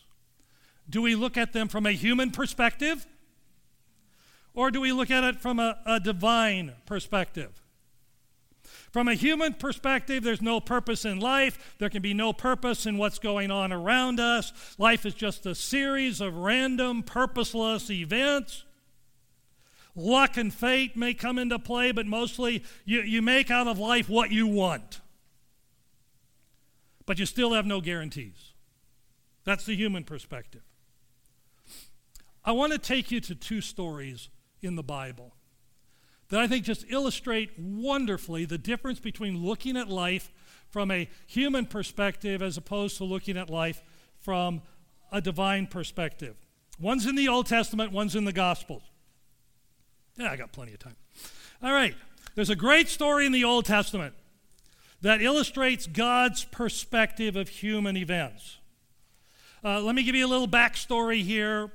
Do 0.88 1.03
we 1.03 1.14
look 1.14 1.37
at 1.37 1.53
them 1.53 1.69
from 1.69 1.87
a 1.87 1.92
human 1.92 2.31
perspective? 2.31 3.07
Or 4.55 4.71
do 4.71 4.81
we 4.81 4.92
look 4.92 5.11
at 5.11 5.25
it 5.25 5.40
from 5.40 5.59
a, 5.59 5.79
a 5.87 6.01
divine 6.01 6.73
perspective? 6.87 7.62
From 8.90 9.09
a 9.09 9.14
human 9.14 9.55
perspective, 9.55 10.25
there's 10.25 10.42
no 10.42 10.61
purpose 10.61 11.05
in 11.05 11.21
life. 11.21 11.77
There 11.79 11.90
can 11.90 12.03
be 12.03 12.14
no 12.14 12.33
purpose 12.33 12.87
in 12.87 12.99
what's 12.99 13.19
going 13.19 13.51
on 13.51 13.73
around 13.73 14.19
us. 14.19 14.53
Life 14.79 15.05
is 15.05 15.14
just 15.14 15.45
a 15.47 15.55
series 15.55 16.21
of 16.21 16.37
random, 16.37 17.03
purposeless 17.03 17.90
events. 17.90 18.64
Luck 19.95 20.37
and 20.37 20.53
fate 20.53 20.97
may 20.97 21.14
come 21.14 21.38
into 21.38 21.59
play, 21.59 21.92
but 21.92 22.07
mostly 22.07 22.64
you, 22.85 23.03
you 23.03 23.23
make 23.23 23.51
out 23.51 23.66
of 23.66 23.79
life 23.79 24.09
what 24.09 24.31
you 24.31 24.47
want 24.47 25.01
but 27.07 27.19
you 27.19 27.27
still 27.27 27.55
have 27.55 27.64
no 27.64 27.81
guarantees. 27.81 28.53
That's 29.45 29.64
the 29.64 29.77
human 29.77 30.05
perspective. 30.05 30.62
I 32.45 32.53
want 32.53 32.73
to 32.73 32.79
take 32.79 33.11
you 33.11 33.21
to 33.21 33.35
two 33.35 33.61
stories 33.61 34.29
in 34.61 34.77
the 34.77 34.83
Bible 34.83 35.35
that 36.29 36.40
I 36.40 36.49
think 36.49 36.64
just 36.64 36.85
illustrate 36.88 37.51
wonderfully 37.59 38.45
the 38.45 38.59
difference 38.59 38.99
between 38.99 39.45
looking 39.45 39.77
at 39.77 39.88
life 39.88 40.33
from 40.69 40.90
a 40.90 41.09
human 41.27 41.66
perspective 41.66 42.42
as 42.42 42.57
opposed 42.57 42.97
to 42.99 43.05
looking 43.05 43.37
at 43.37 43.49
life 43.49 43.83
from 44.19 44.62
a 45.12 45.21
divine 45.21 45.66
perspective. 45.66 46.37
One's 46.81 47.07
in 47.07 47.14
the 47.14 47.29
Old 47.29 47.47
Testament, 47.47 47.92
one's 47.92 48.16
in 48.16 48.25
the 48.25 48.33
Gospels. 48.33 48.83
Yeah, 50.16 50.31
I 50.31 50.37
got 50.37 50.53
plenty 50.53 50.73
of 50.73 50.81
time. 50.81 50.97
All 51.62 51.73
right, 51.73 51.95
there's 52.35 52.51
a 52.51 52.57
great 52.57 52.88
story 52.88 53.27
in 53.27 53.33
the 53.33 53.45
Old 53.45 53.64
Testament 53.64 54.14
that 55.02 55.20
illustrates 55.20 55.87
God's 55.87 56.44
perspective 56.44 57.37
of 57.37 57.48
human 57.48 57.96
events. 57.96 58.59
Uh, 59.64 59.80
let 59.80 59.94
me 59.94 60.02
give 60.02 60.14
you 60.14 60.26
a 60.26 60.28
little 60.28 60.48
backstory 60.48 61.22
here. 61.22 61.70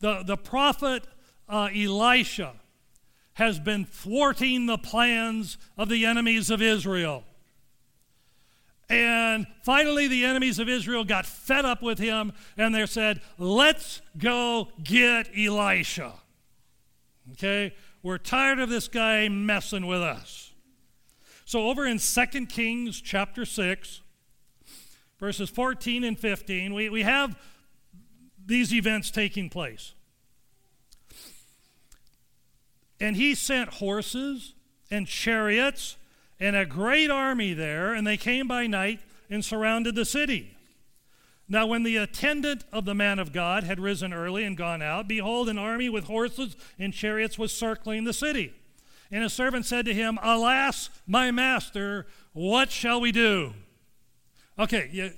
The, 0.00 0.22
the 0.24 0.36
prophet 0.36 1.04
uh, 1.48 1.68
Elisha 1.74 2.54
has 3.34 3.58
been 3.58 3.84
thwarting 3.84 4.66
the 4.66 4.78
plans 4.78 5.58
of 5.76 5.88
the 5.88 6.06
enemies 6.06 6.50
of 6.50 6.62
Israel. 6.62 7.24
And 8.88 9.46
finally, 9.62 10.08
the 10.08 10.24
enemies 10.24 10.58
of 10.58 10.68
Israel 10.68 11.04
got 11.04 11.26
fed 11.26 11.64
up 11.64 11.82
with 11.82 11.98
him 11.98 12.32
and 12.56 12.74
they 12.74 12.86
said, 12.86 13.20
Let's 13.38 14.02
go 14.18 14.68
get 14.82 15.30
Elisha. 15.36 16.12
Okay? 17.32 17.74
We're 18.02 18.18
tired 18.18 18.60
of 18.60 18.68
this 18.68 18.86
guy 18.88 19.28
messing 19.28 19.86
with 19.86 20.02
us. 20.02 20.43
So, 21.44 21.68
over 21.68 21.86
in 21.86 21.98
2 21.98 22.46
Kings 22.46 23.00
chapter 23.00 23.44
6, 23.44 24.00
verses 25.20 25.50
14 25.50 26.04
and 26.04 26.18
15, 26.18 26.72
we, 26.72 26.88
we 26.88 27.02
have 27.02 27.36
these 28.46 28.72
events 28.72 29.10
taking 29.10 29.50
place. 29.50 29.92
And 32.98 33.16
he 33.16 33.34
sent 33.34 33.74
horses 33.74 34.54
and 34.90 35.06
chariots 35.06 35.96
and 36.40 36.56
a 36.56 36.64
great 36.64 37.10
army 37.10 37.52
there, 37.52 37.92
and 37.92 38.06
they 38.06 38.16
came 38.16 38.48
by 38.48 38.66
night 38.66 39.00
and 39.28 39.44
surrounded 39.44 39.94
the 39.94 40.04
city. 40.04 40.56
Now, 41.46 41.66
when 41.66 41.82
the 41.82 41.98
attendant 41.98 42.64
of 42.72 42.86
the 42.86 42.94
man 42.94 43.18
of 43.18 43.32
God 43.32 43.64
had 43.64 43.78
risen 43.78 44.14
early 44.14 44.44
and 44.44 44.56
gone 44.56 44.80
out, 44.80 45.08
behold, 45.08 45.50
an 45.50 45.58
army 45.58 45.90
with 45.90 46.04
horses 46.04 46.56
and 46.78 46.94
chariots 46.94 47.38
was 47.38 47.52
circling 47.52 48.04
the 48.04 48.14
city. 48.14 48.54
And 49.10 49.22
his 49.22 49.32
servant 49.32 49.66
said 49.66 49.84
to 49.86 49.94
him, 49.94 50.18
Alas, 50.22 50.90
my 51.06 51.30
master, 51.30 52.06
what 52.32 52.70
shall 52.70 53.00
we 53.00 53.12
do? 53.12 53.52
Okay, 54.58 54.88
you, 54.92 55.12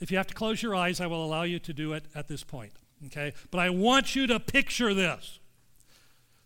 if 0.00 0.10
you 0.10 0.16
have 0.16 0.26
to 0.26 0.34
close 0.34 0.62
your 0.62 0.74
eyes, 0.74 1.00
I 1.00 1.06
will 1.06 1.24
allow 1.24 1.42
you 1.42 1.58
to 1.60 1.72
do 1.72 1.92
it 1.92 2.04
at 2.14 2.28
this 2.28 2.44
point. 2.44 2.72
Okay? 3.06 3.32
But 3.50 3.58
I 3.58 3.70
want 3.70 4.14
you 4.14 4.26
to 4.26 4.40
picture 4.40 4.94
this. 4.94 5.38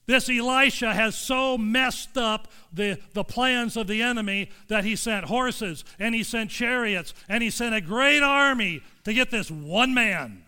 This 0.07 0.29
Elisha 0.29 0.93
has 0.93 1.15
so 1.15 1.57
messed 1.57 2.17
up 2.17 2.49
the, 2.73 2.99
the 3.13 3.23
plans 3.23 3.77
of 3.77 3.87
the 3.87 4.03
enemy 4.03 4.51
that 4.67 4.85
he 4.85 4.97
sent 4.97 5.27
horses 5.27 5.85
and 6.01 6.15
he 6.15 6.25
sent 6.25 6.51
chariots 6.51 7.15
and 7.29 7.45
he 7.45 7.51
sent 7.51 7.77
a 7.77 7.81
great 7.81 8.23
army 8.23 8.83
to 9.05 9.15
get 9.15 9.31
this 9.31 9.51
one 9.51 9.95
man. 9.95 10.43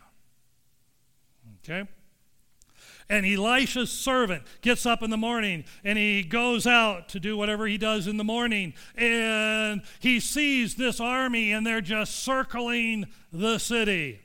Okay? 1.63 1.89
And 3.13 3.27
Elisha's 3.27 3.93
servant 3.93 4.43
gets 4.63 4.87
up 4.87 5.03
in 5.03 5.11
the 5.11 5.19
morning 5.19 5.67
and 5.85 5.99
he 5.99 6.23
goes 6.23 6.67
out 6.67 7.11
to 7.11 7.21
do 7.21 7.37
whatever 7.37 7.67
he 7.67 7.77
does 7.77 8.07
in 8.07 8.17
the 8.17 8.25
morning. 8.25 8.73
And 8.97 9.83
he 10.01 10.19
sees 10.19 10.77
this 10.77 10.99
army 10.99 11.53
and 11.53 11.67
they're 11.67 11.83
just 11.83 12.21
circling 12.21 13.05
the 13.31 13.59
city. 13.59 14.21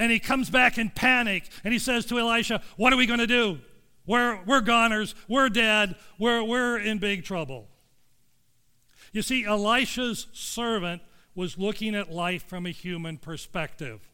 And 0.00 0.10
he 0.10 0.18
comes 0.18 0.50
back 0.50 0.78
in 0.78 0.90
panic 0.90 1.48
and 1.62 1.72
he 1.72 1.78
says 1.78 2.04
to 2.06 2.18
Elisha, 2.18 2.60
What 2.76 2.92
are 2.92 2.96
we 2.96 3.06
going 3.06 3.20
to 3.20 3.26
do? 3.28 3.60
We're, 4.04 4.42
we're 4.46 4.62
goners. 4.62 5.14
We're 5.28 5.48
dead. 5.48 5.94
We're, 6.18 6.42
we're 6.42 6.78
in 6.78 6.98
big 6.98 7.22
trouble. 7.22 7.68
You 9.12 9.22
see, 9.22 9.44
Elisha's 9.44 10.26
servant 10.32 11.02
was 11.36 11.56
looking 11.56 11.94
at 11.94 12.10
life 12.10 12.48
from 12.48 12.66
a 12.66 12.70
human 12.70 13.18
perspective. 13.18 14.11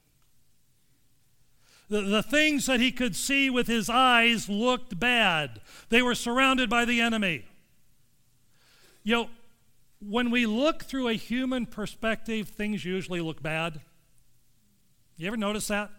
The, 1.89 2.03
the 2.03 2.23
things 2.23 2.67
that 2.67 2.81
he 2.81 2.93
could 2.93 3.17
see 3.17 3.49
with 3.49 3.67
his 3.67 3.89
eyes 3.89 4.49
looked 4.49 4.99
bad. 4.99 5.61
They 5.89 6.03
were 6.03 6.15
surrounded 6.15 6.69
by 6.69 6.85
the 6.85 7.01
enemy. 7.01 7.45
You 9.03 9.15
know, 9.15 9.31
when 10.01 10.31
we 10.31 10.47
look 10.47 10.85
through 10.85 11.09
a 11.09 11.15
human 11.15 11.67
perspective, 11.67 12.49
things 12.49 12.85
usually 12.85 13.21
look 13.21 13.43
bad. 13.43 13.81
You 15.17 15.27
ever 15.27 15.37
notice 15.37 15.69
that? 15.69 15.91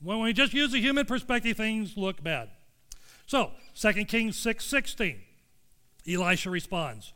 When 0.00 0.20
we 0.20 0.32
just 0.32 0.52
use 0.52 0.72
a 0.74 0.78
human 0.78 1.06
perspective, 1.06 1.56
things 1.56 1.96
look 1.96 2.22
bad. 2.22 2.50
So, 3.26 3.52
2 3.74 4.04
Kings 4.04 4.38
6 4.38 4.64
16, 4.64 5.20
Elisha 6.08 6.50
responds. 6.50 7.12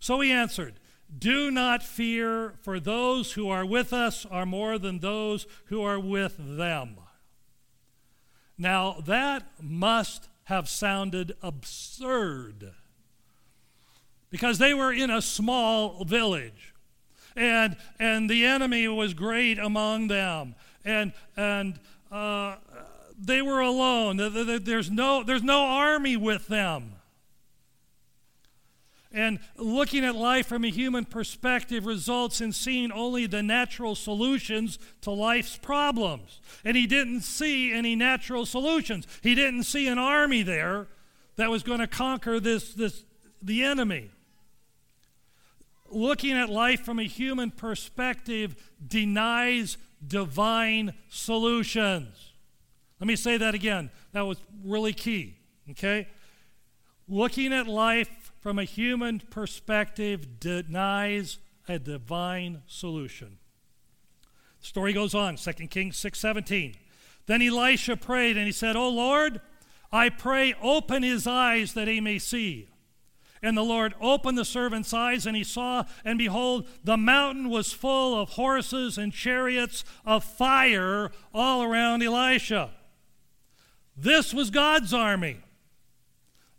So 0.00 0.20
he 0.20 0.32
answered, 0.32 0.74
do 1.18 1.50
not 1.50 1.82
fear, 1.82 2.54
for 2.62 2.80
those 2.80 3.32
who 3.32 3.48
are 3.48 3.64
with 3.64 3.92
us 3.92 4.26
are 4.26 4.46
more 4.46 4.78
than 4.78 4.98
those 4.98 5.46
who 5.66 5.82
are 5.82 6.00
with 6.00 6.36
them. 6.38 6.96
Now, 8.58 9.02
that 9.06 9.44
must 9.60 10.28
have 10.44 10.68
sounded 10.68 11.32
absurd 11.42 12.72
because 14.30 14.58
they 14.58 14.74
were 14.74 14.92
in 14.92 15.10
a 15.10 15.22
small 15.22 16.04
village 16.04 16.74
and, 17.34 17.76
and 17.98 18.30
the 18.30 18.44
enemy 18.44 18.88
was 18.88 19.12
great 19.12 19.58
among 19.58 20.08
them 20.08 20.54
and, 20.84 21.12
and 21.36 21.78
uh, 22.10 22.56
they 23.18 23.42
were 23.42 23.60
alone. 23.60 24.16
There's 24.16 24.90
no, 24.90 25.22
there's 25.22 25.42
no 25.42 25.64
army 25.64 26.16
with 26.16 26.48
them. 26.48 26.95
And 29.12 29.38
looking 29.56 30.04
at 30.04 30.14
life 30.14 30.46
from 30.46 30.64
a 30.64 30.70
human 30.70 31.04
perspective 31.04 31.86
results 31.86 32.40
in 32.40 32.52
seeing 32.52 32.92
only 32.92 33.26
the 33.26 33.42
natural 33.42 33.94
solutions 33.94 34.78
to 35.02 35.10
life's 35.10 35.56
problems. 35.56 36.40
And 36.64 36.76
he 36.76 36.86
didn't 36.86 37.22
see 37.22 37.72
any 37.72 37.94
natural 37.96 38.44
solutions. 38.44 39.06
He 39.22 39.34
didn't 39.34 39.62
see 39.62 39.88
an 39.88 39.98
army 39.98 40.42
there 40.42 40.88
that 41.36 41.50
was 41.50 41.62
going 41.62 41.80
to 41.80 41.86
conquer 41.86 42.40
this, 42.40 42.74
this 42.74 43.04
the 43.42 43.62
enemy. 43.62 44.10
looking 45.90 46.32
at 46.32 46.48
life 46.48 46.80
from 46.84 46.98
a 46.98 47.04
human 47.04 47.50
perspective 47.50 48.56
denies 48.86 49.76
divine 50.06 50.92
solutions. 51.08 52.32
Let 53.00 53.06
me 53.06 53.16
say 53.16 53.36
that 53.36 53.54
again. 53.54 53.90
That 54.12 54.22
was 54.22 54.38
really 54.64 54.92
key. 54.92 55.36
Okay? 55.70 56.08
Looking 57.08 57.52
at 57.52 57.66
life 57.66 58.25
from 58.46 58.60
a 58.60 58.64
human 58.64 59.18
perspective 59.18 60.38
denies 60.38 61.38
a 61.66 61.80
divine 61.80 62.62
solution. 62.68 63.38
The 64.60 64.66
story 64.66 64.92
goes 64.92 65.16
on, 65.16 65.36
2 65.36 65.68
Kings 65.68 65.96
6:17. 65.96 66.76
Then 67.26 67.42
Elisha 67.42 67.96
prayed 67.96 68.36
and 68.36 68.46
he 68.46 68.52
said, 68.52 68.76
"Oh 68.76 68.88
Lord, 68.88 69.40
I 69.90 70.10
pray 70.10 70.54
open 70.62 71.02
his 71.02 71.26
eyes 71.26 71.74
that 71.74 71.88
he 71.88 72.00
may 72.00 72.20
see." 72.20 72.68
And 73.42 73.56
the 73.56 73.64
Lord 73.64 73.96
opened 74.00 74.38
the 74.38 74.44
servant's 74.44 74.94
eyes, 74.94 75.26
and 75.26 75.36
he 75.36 75.42
saw, 75.42 75.82
and 76.04 76.16
behold, 76.16 76.68
the 76.84 76.96
mountain 76.96 77.48
was 77.48 77.72
full 77.72 78.16
of 78.16 78.28
horses 78.34 78.96
and 78.96 79.12
chariots 79.12 79.84
of 80.04 80.22
fire 80.22 81.10
all 81.34 81.64
around 81.64 82.00
Elisha. 82.00 82.70
This 83.96 84.32
was 84.32 84.50
God's 84.50 84.94
army. 84.94 85.38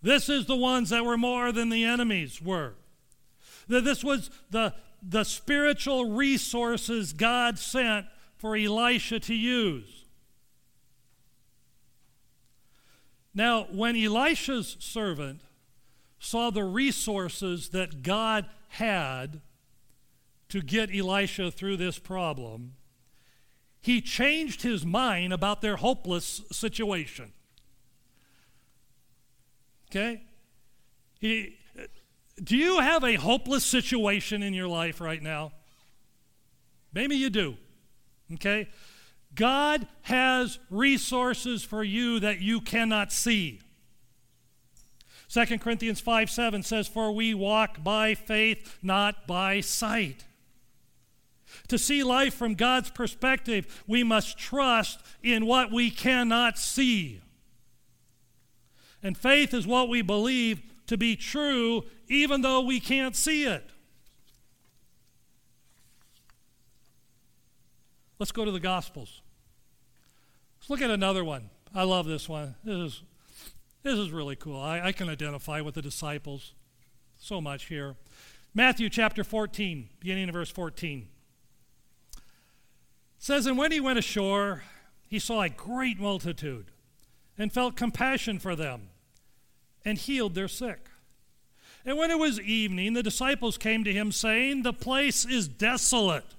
This 0.07 0.29
is 0.29 0.45
the 0.45 0.55
ones 0.55 0.91
that 0.91 1.03
were 1.03 1.17
more 1.17 1.51
than 1.51 1.67
the 1.67 1.83
enemies 1.83 2.41
were. 2.41 2.75
This 3.67 4.05
was 4.05 4.29
the, 4.49 4.73
the 5.03 5.25
spiritual 5.25 6.11
resources 6.11 7.11
God 7.11 7.59
sent 7.59 8.05
for 8.37 8.55
Elisha 8.55 9.19
to 9.19 9.33
use. 9.33 10.05
Now, 13.35 13.67
when 13.69 13.97
Elisha's 13.97 14.77
servant 14.79 15.41
saw 16.19 16.51
the 16.51 16.63
resources 16.63 17.67
that 17.71 18.01
God 18.01 18.45
had 18.69 19.41
to 20.47 20.61
get 20.61 20.89
Elisha 20.95 21.51
through 21.51 21.75
this 21.75 21.99
problem, 21.99 22.75
he 23.81 23.99
changed 23.99 24.61
his 24.61 24.85
mind 24.85 25.33
about 25.33 25.59
their 25.59 25.75
hopeless 25.75 26.43
situation. 26.49 27.33
Okay? 29.89 30.21
He, 31.19 31.57
do 32.43 32.55
you 32.55 32.79
have 32.79 33.03
a 33.03 33.15
hopeless 33.15 33.65
situation 33.65 34.43
in 34.43 34.53
your 34.53 34.67
life 34.67 35.01
right 35.01 35.21
now? 35.21 35.51
Maybe 36.93 37.15
you 37.15 37.29
do. 37.29 37.57
Okay? 38.33 38.69
God 39.33 39.87
has 40.03 40.59
resources 40.69 41.63
for 41.63 41.83
you 41.83 42.19
that 42.19 42.41
you 42.41 42.59
cannot 42.61 43.11
see. 43.11 43.61
2 45.29 45.59
Corinthians 45.59 45.99
5 45.99 46.29
7 46.29 46.63
says, 46.63 46.87
For 46.87 47.11
we 47.11 47.33
walk 47.33 47.83
by 47.83 48.15
faith, 48.15 48.77
not 48.81 49.27
by 49.27 49.61
sight. 49.61 50.25
To 51.67 51.77
see 51.77 52.03
life 52.03 52.33
from 52.33 52.55
God's 52.55 52.89
perspective, 52.89 53.83
we 53.87 54.03
must 54.03 54.37
trust 54.37 54.99
in 55.21 55.45
what 55.45 55.71
we 55.71 55.91
cannot 55.91 56.57
see. 56.57 57.21
And 59.03 59.17
faith 59.17 59.53
is 59.53 59.67
what 59.67 59.89
we 59.89 60.01
believe 60.01 60.61
to 60.87 60.97
be 60.97 61.15
true, 61.15 61.83
even 62.07 62.41
though 62.41 62.61
we 62.61 62.79
can't 62.79 63.15
see 63.15 63.45
it. 63.45 63.69
Let's 68.19 68.31
go 68.31 68.45
to 68.45 68.51
the 68.51 68.59
Gospels. 68.59 69.21
Let's 70.59 70.69
look 70.69 70.81
at 70.81 70.89
another 70.89 71.23
one. 71.23 71.49
I 71.75 71.83
love 71.83 72.07
this 72.07 72.27
one. 72.27 72.55
This 72.63 72.75
is 72.75 73.03
this 73.83 73.99
is 73.99 74.11
really 74.11 74.35
cool. 74.35 74.59
I, 74.59 74.81
I 74.81 74.91
can 74.91 75.07
identify 75.07 75.61
with 75.61 75.75
the 75.75 75.81
disciples 75.81 76.53
so 77.17 77.39
much 77.39 77.65
here. 77.65 77.95
Matthew 78.53 78.89
chapter 78.89 79.23
14, 79.23 79.87
beginning 79.99 80.27
of 80.27 80.33
verse 80.33 80.49
14. 80.49 81.07
says, 83.17 83.45
And 83.45 83.57
when 83.57 83.71
he 83.71 83.79
went 83.79 83.99
ashore, 83.99 84.63
he 85.07 85.19
saw 85.19 85.41
a 85.41 85.49
great 85.49 85.99
multitude 85.99 86.71
and 87.37 87.53
felt 87.53 87.75
compassion 87.75 88.39
for 88.39 88.55
them 88.55 88.89
and 89.85 89.97
healed 89.97 90.35
their 90.35 90.47
sick. 90.47 90.89
And 91.85 91.97
when 91.97 92.11
it 92.11 92.19
was 92.19 92.39
evening, 92.41 92.93
the 92.93 93.03
disciples 93.03 93.57
came 93.57 93.83
to 93.85 93.93
him, 93.93 94.11
saying, 94.11 94.63
The 94.63 94.73
place 94.73 95.25
is 95.25 95.47
desolate, 95.47 96.35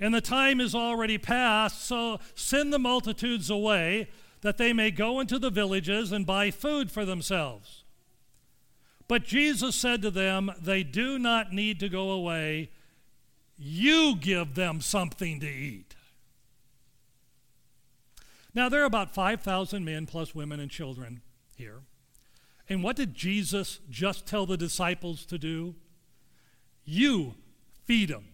and 0.00 0.14
the 0.14 0.22
time 0.22 0.60
is 0.60 0.74
already 0.74 1.18
past, 1.18 1.84
so 1.84 2.20
send 2.34 2.72
the 2.72 2.78
multitudes 2.78 3.50
away 3.50 4.08
that 4.40 4.56
they 4.56 4.72
may 4.72 4.90
go 4.90 5.20
into 5.20 5.38
the 5.38 5.50
villages 5.50 6.10
and 6.10 6.24
buy 6.24 6.50
food 6.50 6.90
for 6.90 7.04
themselves. 7.04 7.84
But 9.08 9.24
Jesus 9.24 9.76
said 9.76 10.00
to 10.02 10.10
them, 10.10 10.50
They 10.60 10.82
do 10.82 11.18
not 11.18 11.52
need 11.52 11.78
to 11.80 11.90
go 11.90 12.10
away. 12.10 12.70
You 13.58 14.16
give 14.16 14.54
them 14.54 14.80
something 14.80 15.38
to 15.40 15.46
eat. 15.46 15.91
Now, 18.54 18.68
there 18.68 18.82
are 18.82 18.86
about 18.86 19.14
5,000 19.14 19.84
men 19.84 20.06
plus 20.06 20.34
women 20.34 20.60
and 20.60 20.70
children 20.70 21.22
here. 21.56 21.80
And 22.68 22.82
what 22.82 22.96
did 22.96 23.14
Jesus 23.14 23.80
just 23.90 24.26
tell 24.26 24.46
the 24.46 24.56
disciples 24.56 25.24
to 25.26 25.38
do? 25.38 25.74
You 26.84 27.34
feed 27.84 28.10
them. 28.10 28.24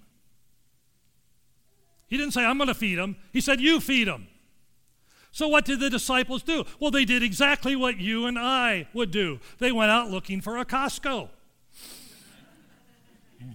He 2.09 2.17
didn't 2.17 2.33
say, 2.33 2.45
I'm 2.45 2.57
going 2.57 2.69
to 2.69 2.75
feed 2.75 2.97
them. 2.97 3.17
He 3.33 3.41
said, 3.41 3.61
You 3.61 3.81
feed 3.81 4.09
them. 4.09 4.29
So, 5.31 5.47
what 5.47 5.65
did 5.65 5.81
the 5.81 5.91
disciples 5.91 6.43
do? 6.43 6.65
Well, 6.81 6.91
they 6.91 7.05
did 7.05 7.23
exactly 7.23 7.77
what 7.77 7.99
you 7.99 8.27
and 8.27 8.39
I 8.39 8.89
would 8.95 9.11
do. 9.11 9.41
They 9.59 9.71
went 9.71 9.91
out 9.91 10.11
looking 10.11 10.41
for 10.41 10.59
a 10.59 10.65
Costco. 10.65 11.29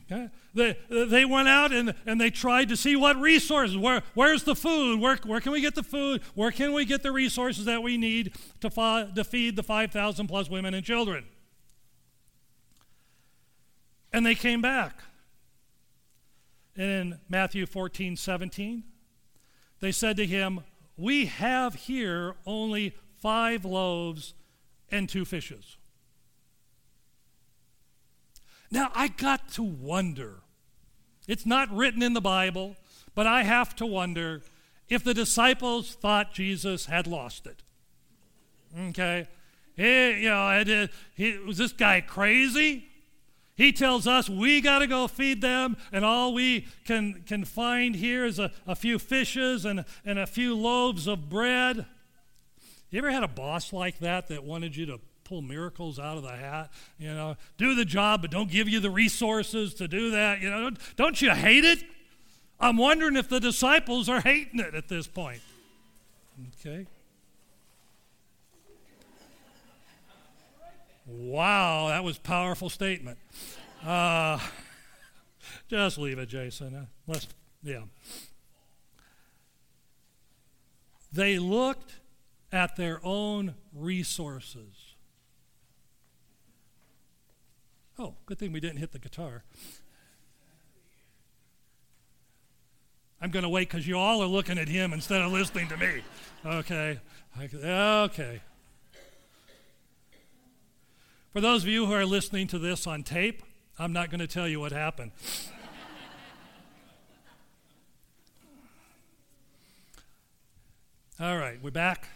Okay? 0.10 0.30
They, 0.56 0.78
they 0.90 1.26
went 1.26 1.48
out 1.48 1.72
and, 1.72 1.96
and 2.06 2.22
they 2.22 2.30
tried 2.30 2.70
to 2.70 2.78
see 2.78 2.96
what 2.96 3.20
resources, 3.20 3.76
where, 3.76 4.04
where's 4.14 4.44
the 4.44 4.56
food, 4.56 5.00
where, 5.00 5.18
where 5.26 5.42
can 5.42 5.52
we 5.52 5.62
get 5.62 5.74
the 5.74 5.84
food, 5.84 6.22
where 6.36 6.52
can 6.52 6.74
we 6.74 6.86
get 6.86 7.02
the 7.02 7.12
resources 7.12 7.66
that 7.66 7.82
we 7.82 7.98
need 7.98 8.36
to, 8.62 8.70
to 9.16 9.24
feed 9.24 9.56
the 9.56 9.64
5,000 9.64 10.28
plus 10.28 10.50
women 10.50 10.76
and 10.76 10.86
children. 10.86 11.26
And 14.12 14.24
they 14.24 14.36
came 14.36 14.62
back. 14.62 15.00
And 16.76 16.90
in 16.90 17.20
Matthew 17.30 17.66
14, 17.66 18.16
17, 18.16 18.84
they 19.80 19.92
said 19.92 20.18
to 20.18 20.26
him, 20.26 20.62
we 20.98 21.26
have 21.26 21.74
here 21.74 22.36
only 22.46 22.96
five 23.20 23.66
loaves 23.66 24.36
and 24.92 25.10
two 25.10 25.26
fishes. 25.26 25.78
Now, 28.74 28.90
I 28.96 29.08
got 29.08 29.50
to 29.50 29.62
wonder. 29.62 30.38
It's 31.28 31.46
not 31.46 31.72
written 31.72 32.02
in 32.02 32.14
the 32.14 32.22
Bible, 32.22 32.76
but 33.14 33.28
I 33.28 33.44
have 33.44 33.76
to 33.76 33.86
wonder 33.86 34.42
if 34.90 35.04
the 35.04 35.14
disciples 35.14 35.94
thought 35.94 36.34
Jesus 36.34 36.88
had 36.88 37.06
lost 37.06 37.46
it. 37.46 37.62
Okay? 38.90 39.28
He, 39.76 40.24
you 40.24 40.30
know, 40.30 40.88
he, 41.14 41.38
was 41.38 41.60
this 41.60 41.72
guy 41.72 42.02
crazy? 42.02 42.88
He 43.56 43.72
tells 43.72 44.08
us 44.08 44.28
we 44.28 44.60
got 44.60 44.80
to 44.80 44.88
go 44.88 45.08
feed 45.08 45.44
them, 45.44 45.78
and 45.92 46.04
all 46.04 46.34
we 46.34 46.66
can, 46.84 47.22
can 47.28 47.46
find 47.46 47.96
here 47.96 48.26
is 48.26 48.40
a, 48.40 48.52
a 48.66 48.76
few 48.76 48.98
fishes 48.98 49.66
and, 49.66 49.86
and 50.04 50.18
a 50.18 50.26
few 50.26 50.58
loaves 50.58 51.06
of 51.06 51.30
bread. 51.30 51.86
You 52.90 52.98
ever 52.98 53.12
had 53.12 53.24
a 53.24 53.28
boss 53.28 53.72
like 53.72 54.00
that 54.00 54.30
that 54.30 54.44
wanted 54.44 54.76
you 54.76 54.88
to 54.88 55.00
pull 55.34 55.42
miracles 55.42 55.98
out 55.98 56.16
of 56.16 56.22
the 56.22 56.36
hat? 56.36 56.72
You 57.00 57.12
know, 57.12 57.36
do 57.58 57.74
the 57.74 57.86
job, 57.86 58.22
but 58.22 58.30
don't 58.30 58.52
give 58.52 58.70
you 58.70 58.80
the 58.80 58.92
resources 58.92 59.74
to 59.76 59.88
do 59.88 60.12
that. 60.12 60.42
You 60.42 60.52
know, 60.52 60.62
don't, 60.62 60.78
don't 60.96 61.22
you 61.22 61.32
hate 61.32 61.66
it? 61.66 61.84
I'm 62.60 62.78
wondering 62.78 63.16
if 63.16 63.30
the 63.30 63.40
disciples 63.40 64.08
are 64.10 64.22
hating 64.22 64.60
it 64.60 64.76
at 64.76 64.88
this 64.88 65.08
point. 65.08 65.42
Okay. 66.60 66.86
Wow, 71.08 71.88
that 71.88 72.04
was 72.04 72.20
powerful 72.20 72.70
statement. 72.70 73.18
Uh, 73.84 74.38
just 75.68 75.98
leave 75.98 76.20
it, 76.20 76.28
Jason. 76.28 76.76
Uh, 76.76 76.86
let's, 77.08 77.28
yeah. 77.64 77.82
They 81.12 81.40
looked 81.40 81.96
at 82.52 82.76
their 82.76 83.00
own 83.04 83.56
resources. 83.74 84.83
Oh, 88.00 88.16
good 88.26 88.40
thing 88.40 88.52
we 88.52 88.60
didn't 88.60 88.78
hit 88.78 88.92
the 88.92 89.00
guitar. 89.00 89.44
I'm 93.22 93.30
going 93.32 93.44
to 93.44 93.50
wait 93.50 93.70
because 93.70 93.88
you 93.88 93.98
all 93.98 94.22
are 94.22 94.28
looking 94.28 94.58
at 94.58 94.68
him 94.68 94.92
instead 94.92 95.22
of 95.22 95.32
listening 95.32 95.70
to 95.70 95.78
me. 95.78 96.02
Okay. 96.46 97.00
Okay. 97.40 98.42
For 101.32 101.42
those 101.42 101.64
of 101.64 101.70
you 101.70 101.86
who 101.86 101.94
are 101.94 102.06
listening 102.06 102.48
to 102.48 102.60
this 102.60 102.86
on 102.86 103.04
tape, 103.04 103.42
I'm 103.80 103.94
not 103.94 104.10
going 104.10 104.20
to 104.20 104.28
tell 104.28 104.48
you 104.48 104.60
what 104.60 104.72
happened. 104.72 105.12
All 111.20 111.38
right, 111.38 111.60
we're 111.62 111.72
back. 111.72 112.10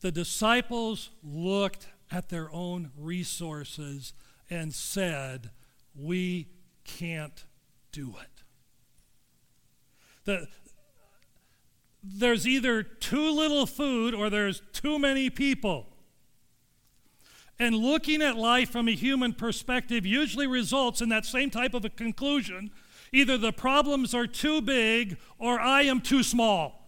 The 0.00 0.10
disciples 0.10 1.10
looked 1.22 1.86
at 2.10 2.28
their 2.28 2.52
own 2.52 2.90
resources 2.96 4.12
and 4.48 4.72
said, 4.72 5.50
we 5.94 6.48
can't 6.84 7.44
do 7.92 8.14
it. 8.20 8.42
The, 10.24 10.48
there's 12.02 12.46
either 12.46 12.82
too 12.82 13.30
little 13.30 13.66
food 13.66 14.14
or 14.14 14.30
there's 14.30 14.62
too 14.72 14.98
many 14.98 15.30
people. 15.30 15.86
And 17.58 17.74
looking 17.74 18.20
at 18.22 18.36
life 18.36 18.70
from 18.70 18.86
a 18.86 18.92
human 18.92 19.32
perspective 19.32 20.04
usually 20.04 20.46
results 20.46 21.00
in 21.00 21.08
that 21.08 21.24
same 21.24 21.50
type 21.50 21.74
of 21.74 21.84
a 21.84 21.88
conclusion. 21.88 22.70
Either 23.12 23.38
the 23.38 23.52
problems 23.52 24.14
are 24.14 24.26
too 24.26 24.60
big 24.60 25.16
or 25.38 25.58
I 25.58 25.82
am 25.82 26.00
too 26.00 26.22
small. 26.22 26.85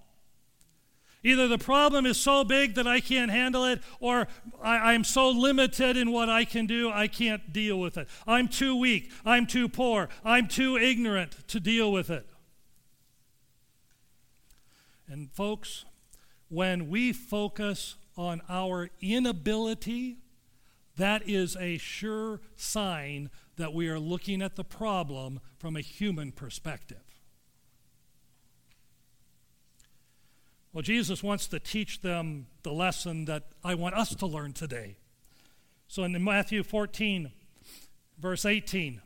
Either 1.29 1.47
the 1.47 1.59
problem 1.59 2.07
is 2.07 2.17
so 2.17 2.43
big 2.43 2.75
that 2.75 2.87
I 2.87 3.01
can't 3.01 3.31
handle 3.31 3.67
it, 3.67 3.83
or 4.01 4.29
I, 4.63 4.95
am 4.95 5.05
so 5.05 5.29
limited 5.29 5.95
in 5.95 6.11
what 6.11 6.31
I 6.31 6.47
can 6.47 6.65
do, 6.65 6.91
I 6.91 7.07
can't 7.07 7.53
deal 7.53 7.79
with 7.79 7.99
it. 7.99 8.09
I'm 8.27 8.49
too 8.49 8.75
weak. 8.75 9.13
I'm 9.27 9.47
too 9.47 9.69
poor. 9.69 10.09
I'm 10.25 10.49
too 10.49 10.79
ignorant 10.79 11.47
to 11.49 11.61
deal 11.61 11.93
with 11.93 12.09
it. 12.09 12.27
And, 15.07 15.31
folks, 15.31 15.85
when 16.49 16.89
we 16.89 17.13
focus 17.13 17.97
on 18.17 18.41
our 18.49 18.89
inability, 19.03 20.21
that 20.97 21.29
is 21.29 21.59
a 21.61 21.77
sure 21.77 22.41
sign 22.57 23.29
that 23.57 23.75
we 23.75 23.91
are 23.91 23.99
looking 23.99 24.41
at 24.41 24.57
the 24.57 24.65
problem 24.65 25.41
from 25.59 25.77
a 25.77 25.83
human 25.83 26.33
perspective. 26.33 27.08
Well, 30.79 30.85
Jesus 30.85 31.25
wants 31.25 31.49
to 31.49 31.59
teach 31.59 32.03
them 32.03 32.47
the 32.63 32.71
lesson 32.71 33.25
that 33.25 33.43
I 33.65 33.75
want 33.75 33.97
us 33.97 34.15
to 34.15 34.27
learn 34.27 34.53
today. 34.53 34.97
So 35.89 36.05
in 36.05 36.23
Matthew 36.23 36.63
14, 36.63 37.33
verse 38.21 38.45
18, 38.45 39.03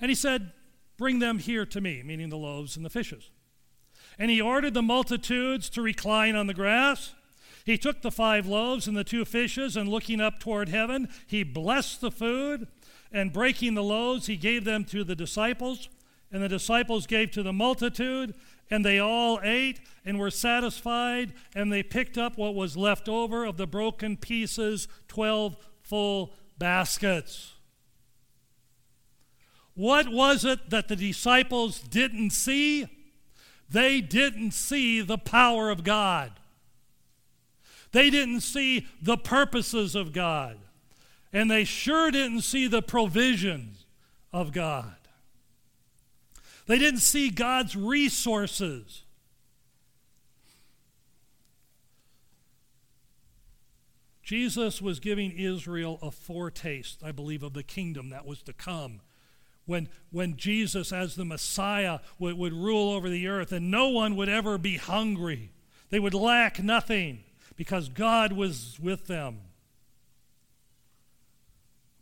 and 0.00 0.08
he 0.08 0.14
said, 0.14 0.52
Bring 0.96 1.18
them 1.18 1.38
here 1.38 1.66
to 1.66 1.82
me, 1.82 2.02
meaning 2.02 2.30
the 2.30 2.38
loaves 2.38 2.76
and 2.76 2.86
the 2.86 2.88
fishes. 2.88 3.30
And 4.18 4.30
he 4.30 4.40
ordered 4.40 4.72
the 4.72 4.80
multitudes 4.80 5.68
to 5.68 5.82
recline 5.82 6.36
on 6.36 6.46
the 6.46 6.54
grass. 6.54 7.12
He 7.66 7.76
took 7.76 8.00
the 8.00 8.10
five 8.10 8.46
loaves 8.46 8.88
and 8.88 8.96
the 8.96 9.04
two 9.04 9.26
fishes, 9.26 9.76
and 9.76 9.90
looking 9.90 10.22
up 10.22 10.40
toward 10.40 10.70
heaven, 10.70 11.10
he 11.26 11.42
blessed 11.42 12.00
the 12.00 12.10
food, 12.10 12.66
and 13.12 13.30
breaking 13.30 13.74
the 13.74 13.82
loaves, 13.82 14.26
he 14.26 14.38
gave 14.38 14.64
them 14.64 14.86
to 14.86 15.04
the 15.04 15.14
disciples. 15.14 15.90
And 16.32 16.42
the 16.42 16.48
disciples 16.48 17.06
gave 17.06 17.30
to 17.32 17.42
the 17.42 17.52
multitude, 17.52 18.34
and 18.70 18.84
they 18.84 18.98
all 18.98 19.40
ate 19.42 19.80
and 20.04 20.18
were 20.18 20.30
satisfied, 20.30 21.32
and 21.54 21.72
they 21.72 21.82
picked 21.82 22.18
up 22.18 22.36
what 22.36 22.54
was 22.54 22.76
left 22.76 23.08
over 23.08 23.44
of 23.44 23.56
the 23.56 23.66
broken 23.66 24.16
pieces 24.16 24.88
12 25.08 25.56
full 25.82 26.32
baskets. 26.58 27.54
What 29.74 30.08
was 30.08 30.44
it 30.44 30.70
that 30.70 30.88
the 30.88 30.96
disciples 30.96 31.80
didn't 31.80 32.30
see? 32.30 32.86
They 33.68 34.00
didn't 34.00 34.52
see 34.52 35.00
the 35.00 35.18
power 35.18 35.70
of 35.70 35.84
God. 35.84 36.32
They 37.92 38.10
didn't 38.10 38.40
see 38.40 38.86
the 39.00 39.16
purposes 39.16 39.94
of 39.94 40.12
God. 40.12 40.58
And 41.32 41.50
they 41.50 41.64
sure 41.64 42.10
didn't 42.10 42.42
see 42.42 42.66
the 42.66 42.82
provisions 42.82 43.84
of 44.32 44.52
God. 44.52 44.95
They 46.66 46.78
didn't 46.78 47.00
see 47.00 47.30
God's 47.30 47.76
resources. 47.76 49.04
Jesus 54.22 54.82
was 54.82 54.98
giving 54.98 55.30
Israel 55.30 56.00
a 56.02 56.10
foretaste, 56.10 57.04
I 57.04 57.12
believe, 57.12 57.44
of 57.44 57.52
the 57.52 57.62
kingdom 57.62 58.10
that 58.10 58.26
was 58.26 58.42
to 58.42 58.52
come 58.52 59.00
when, 59.66 59.88
when 60.10 60.36
Jesus, 60.36 60.92
as 60.92 61.16
the 61.16 61.24
Messiah, 61.24 61.98
would, 62.18 62.38
would 62.38 62.52
rule 62.52 62.92
over 62.92 63.08
the 63.08 63.28
earth, 63.28 63.52
and 63.52 63.70
no 63.70 63.88
one 63.88 64.16
would 64.16 64.28
ever 64.28 64.56
be 64.58 64.76
hungry. 64.76 65.50
They 65.90 65.98
would 65.98 66.14
lack 66.14 66.62
nothing 66.62 67.24
because 67.56 67.88
God 67.88 68.32
was 68.32 68.78
with 68.80 69.06
them. 69.06 69.40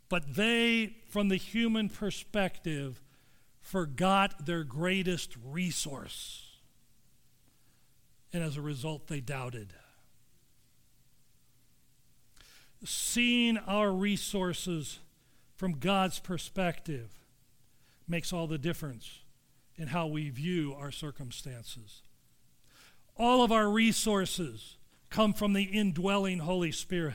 But 0.08 0.34
they, 0.36 0.96
from 1.08 1.28
the 1.28 1.36
human 1.36 1.88
perspective, 1.88 3.00
forgot 3.64 4.44
their 4.44 4.62
greatest 4.62 5.34
resource. 5.42 6.42
And 8.32 8.44
as 8.44 8.58
a 8.58 8.62
result, 8.62 9.08
they 9.08 9.20
doubted. 9.20 9.72
Seeing 12.84 13.56
our 13.56 13.90
resources 13.90 14.98
from 15.56 15.78
God's 15.78 16.18
perspective 16.18 17.08
makes 18.06 18.34
all 18.34 18.46
the 18.46 18.58
difference 18.58 19.20
in 19.76 19.88
how 19.88 20.08
we 20.08 20.28
view 20.28 20.76
our 20.78 20.92
circumstances. 20.92 22.02
All 23.16 23.42
of 23.42 23.50
our 23.50 23.70
resources 23.70 24.76
come 25.08 25.32
from 25.32 25.54
the 25.54 25.62
indwelling 25.62 26.40
Holy 26.40 26.70
Spirit. 26.70 27.14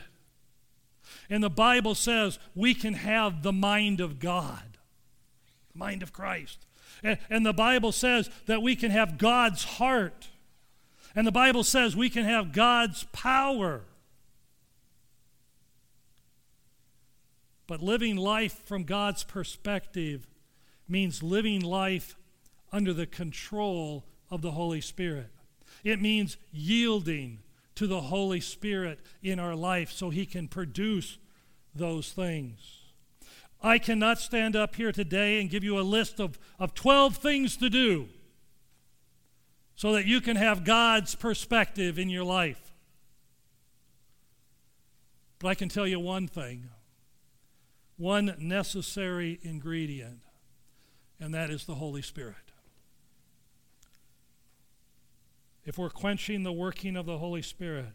And 1.30 1.43
the 1.43 1.50
Bible 1.50 1.93
says 1.93 2.39
we 2.56 2.74
can 2.74 2.95
have 2.95 3.43
the 3.43 3.54
mind 3.54 4.02
of 4.02 4.20
God, 4.20 4.79
mind 5.80 6.04
of 6.04 6.14
Christ. 6.14 6.68
And, 7.02 7.18
and 7.30 7.46
the 7.46 7.54
Bible 7.54 7.92
says 7.92 8.30
that 8.46 8.62
we 8.62 8.76
can 8.76 8.92
have 8.92 9.18
God's 9.18 9.64
heart. 9.64 10.28
And 11.16 11.26
the 11.26 11.32
Bible 11.32 11.64
says 11.64 11.96
we 11.96 12.10
can 12.10 12.26
have 12.26 12.54
God's 12.54 13.06
power. 13.12 13.82
But 17.66 17.82
living 17.82 18.16
life 18.16 18.64
from 18.66 18.84
God's 18.84 19.24
perspective 19.24 20.28
means 20.88 21.24
living 21.24 21.62
life 21.62 22.16
under 22.72 22.94
the 22.94 23.06
control 23.06 24.06
of 24.30 24.42
the 24.42 24.52
Holy 24.52 24.82
Spirit. 24.82 25.30
It 25.84 26.02
means 26.02 26.38
yielding 26.52 27.40
to 27.76 27.88
the 27.88 28.02
Holy 28.02 28.42
Spirit 28.42 29.00
in 29.24 29.40
our 29.40 29.56
life 29.56 29.92
so 29.92 30.10
He 30.10 30.26
can 30.26 30.48
produce 30.48 31.18
those 31.74 32.12
things. 32.12 32.79
I 33.62 33.78
cannot 33.78 34.20
stand 34.20 34.55
up 34.55 34.76
here 34.76 34.91
today 34.91 35.41
and 35.41 35.49
give 35.49 35.64
you 35.64 35.78
a 35.78 35.82
list 35.82 36.20
of, 36.20 36.39
of 36.60 36.74
12 36.74 37.18
things 37.18 37.57
to 37.57 37.70
do 37.70 38.07
so 39.76 39.93
that 39.93 40.05
you 40.05 40.22
can 40.22 40.36
have 40.36 40.64
God's 40.64 41.16
perspective 41.16 41.99
in 41.99 42.10
your 42.10 42.24
life. 42.24 42.74
But 45.39 45.49
I 45.49 45.55
can 45.55 45.70
tell 45.70 45.88
you 45.88 45.99
one 45.99 46.28
thing 46.28 46.70
one 47.97 48.34
necessary 48.39 49.39
ingredient 49.41 50.20
and 51.20 51.34
that 51.34 51.49
is 51.49 51.66
the 51.66 51.76
Holy 51.76 52.01
Spirit. 52.01 52.36
If 55.66 55.78
we're 55.78 55.89
quenching 55.89 56.43
the 56.43 56.53
working 56.53 56.95
of 56.95 57.05
the 57.05 57.18
Holy 57.18 57.41
Spirit, 57.41 57.88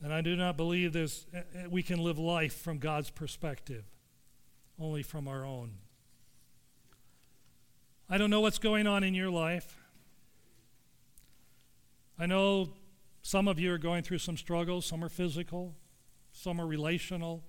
then 0.00 0.12
I 0.12 0.22
do 0.22 0.34
not 0.34 0.56
believe 0.56 0.92
there's, 0.92 1.26
eh, 1.32 1.42
eh, 1.54 1.66
we 1.68 1.82
can 1.82 1.98
live 1.98 2.18
life 2.18 2.54
from 2.54 2.78
God's 2.78 3.10
perspective, 3.10 3.84
only 4.78 5.02
from 5.02 5.28
our 5.28 5.44
own. 5.44 5.78
I 8.08 8.18
don't 8.18 8.30
know 8.30 8.40
what's 8.40 8.58
going 8.58 8.86
on 8.86 9.04
in 9.04 9.14
your 9.14 9.30
life. 9.30 9.76
I 12.18 12.26
know 12.26 12.70
some 13.22 13.46
of 13.46 13.58
you 13.58 13.72
are 13.72 13.78
going 13.78 14.02
through 14.02 14.18
some 14.18 14.36
struggles, 14.36 14.86
some 14.86 15.04
are 15.04 15.08
physical, 15.08 15.76
some 16.32 16.60
are 16.60 16.66
relational. 16.66 17.44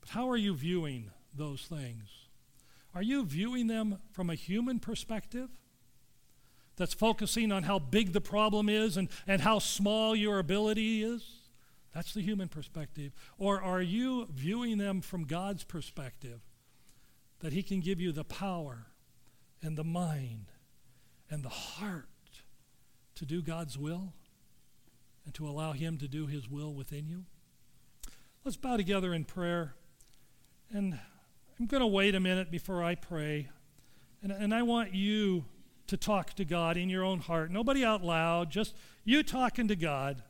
But 0.00 0.10
how 0.10 0.28
are 0.28 0.36
you 0.36 0.54
viewing 0.54 1.10
those 1.34 1.62
things? 1.62 2.08
Are 2.94 3.02
you 3.02 3.24
viewing 3.24 3.66
them 3.66 3.98
from 4.12 4.30
a 4.30 4.34
human 4.34 4.78
perspective? 4.78 5.50
That's 6.76 6.94
focusing 6.94 7.52
on 7.52 7.62
how 7.62 7.78
big 7.78 8.12
the 8.12 8.20
problem 8.20 8.68
is 8.68 8.96
and, 8.96 9.08
and 9.26 9.40
how 9.40 9.58
small 9.58 10.14
your 10.14 10.38
ability 10.38 11.02
is? 11.02 11.24
That's 11.94 12.12
the 12.12 12.20
human 12.20 12.48
perspective. 12.48 13.12
Or 13.38 13.62
are 13.62 13.80
you 13.80 14.28
viewing 14.30 14.76
them 14.76 15.00
from 15.00 15.24
God's 15.24 15.64
perspective? 15.64 16.40
That 17.40 17.54
He 17.54 17.62
can 17.62 17.80
give 17.80 18.00
you 18.00 18.12
the 18.12 18.24
power 18.24 18.88
and 19.62 19.78
the 19.78 19.84
mind 19.84 20.46
and 21.30 21.42
the 21.42 21.48
heart 21.48 22.04
to 23.14 23.24
do 23.24 23.40
God's 23.40 23.78
will 23.78 24.12
and 25.24 25.32
to 25.34 25.48
allow 25.48 25.72
Him 25.72 25.96
to 25.98 26.08
do 26.08 26.26
His 26.26 26.50
will 26.50 26.74
within 26.74 27.08
you? 27.08 27.24
Let's 28.44 28.58
bow 28.58 28.76
together 28.76 29.14
in 29.14 29.24
prayer 29.24 29.74
and 30.70 30.98
I'm 31.58 31.66
going 31.66 31.80
to 31.80 31.86
wait 31.86 32.14
a 32.14 32.20
minute 32.20 32.50
before 32.50 32.82
I 32.82 32.94
pray. 32.94 33.48
And, 34.22 34.30
and 34.30 34.54
I 34.54 34.62
want 34.62 34.94
you 34.94 35.46
to 35.86 35.96
talk 35.96 36.34
to 36.34 36.44
God 36.44 36.76
in 36.76 36.88
your 36.88 37.04
own 37.04 37.20
heart. 37.20 37.50
Nobody 37.50 37.84
out 37.84 38.02
loud, 38.02 38.50
just 38.50 38.74
you 39.04 39.22
talking 39.22 39.68
to 39.68 39.76
God. 39.76 40.22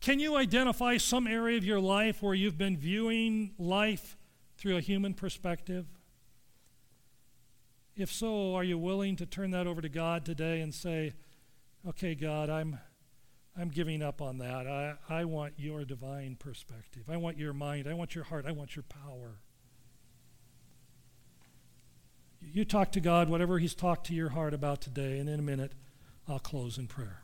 Can 0.00 0.18
you 0.18 0.36
identify 0.36 0.96
some 0.96 1.26
area 1.26 1.56
of 1.56 1.64
your 1.64 1.80
life 1.80 2.22
where 2.22 2.34
you've 2.34 2.58
been 2.58 2.76
viewing 2.76 3.52
life 3.58 4.16
through 4.56 4.76
a 4.76 4.80
human 4.80 5.14
perspective? 5.14 5.86
If 7.94 8.10
so, 8.10 8.54
are 8.54 8.64
you 8.64 8.78
willing 8.78 9.16
to 9.16 9.26
turn 9.26 9.50
that 9.50 9.66
over 9.66 9.80
to 9.80 9.88
God 9.88 10.24
today 10.24 10.60
and 10.60 10.74
say, 10.74 11.12
okay, 11.86 12.14
God, 12.14 12.48
I'm, 12.48 12.80
I'm 13.56 13.68
giving 13.68 14.02
up 14.02 14.22
on 14.22 14.38
that. 14.38 14.66
I, 14.66 14.94
I 15.08 15.24
want 15.24 15.54
your 15.58 15.84
divine 15.84 16.36
perspective. 16.36 17.04
I 17.08 17.18
want 17.18 17.38
your 17.38 17.52
mind. 17.52 17.86
I 17.86 17.94
want 17.94 18.14
your 18.14 18.24
heart. 18.24 18.46
I 18.46 18.52
want 18.52 18.74
your 18.74 18.84
power. 18.84 19.41
You 22.52 22.64
talk 22.64 22.92
to 22.92 23.00
God, 23.00 23.28
whatever 23.28 23.58
He's 23.58 23.74
talked 23.74 24.06
to 24.06 24.14
your 24.14 24.30
heart 24.30 24.54
about 24.54 24.80
today, 24.80 25.18
and 25.18 25.28
in 25.28 25.38
a 25.38 25.42
minute, 25.42 25.72
I'll 26.28 26.38
close 26.38 26.78
in 26.78 26.86
prayer. 26.86 27.22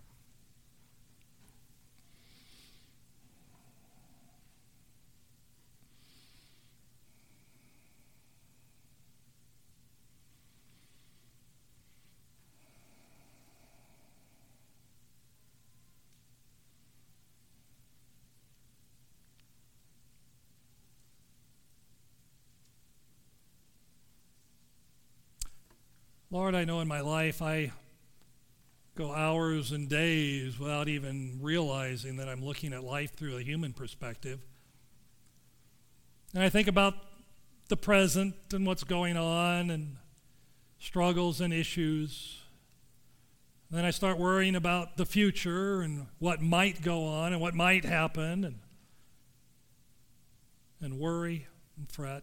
Lord, 26.39 26.55
I 26.55 26.64
know 26.64 26.78
in 26.78 26.86
my 26.86 27.01
life 27.01 27.43
I 27.43 27.72
go 28.95 29.12
hours 29.12 29.72
and 29.72 29.89
days 29.89 30.57
without 30.57 30.86
even 30.86 31.41
realizing 31.43 32.18
that 32.18 32.28
I'm 32.28 32.45
looking 32.45 32.72
at 32.72 32.84
life 32.84 33.12
through 33.16 33.39
a 33.39 33.43
human 33.43 33.72
perspective. 33.72 34.39
And 36.32 36.45
I 36.45 36.49
think 36.49 36.68
about 36.68 36.95
the 37.66 37.76
present 37.76 38.36
and 38.53 38.64
what's 38.64 38.84
going 38.84 39.16
on 39.16 39.68
and 39.70 39.97
struggles 40.78 41.41
and 41.41 41.53
issues. 41.53 42.41
Then 43.68 43.84
I 43.84 43.91
start 43.91 44.16
worrying 44.16 44.55
about 44.55 44.97
the 44.97 45.07
future 45.07 45.80
and 45.80 46.07
what 46.20 46.41
might 46.41 46.82
go 46.82 47.05
on 47.05 47.32
and 47.32 47.43
what 47.43 47.55
might 47.55 47.84
happen 47.84 48.45
and, 48.45 48.61
and 50.80 51.01
worry 51.01 51.49
and 51.76 51.91
fret. 51.91 52.22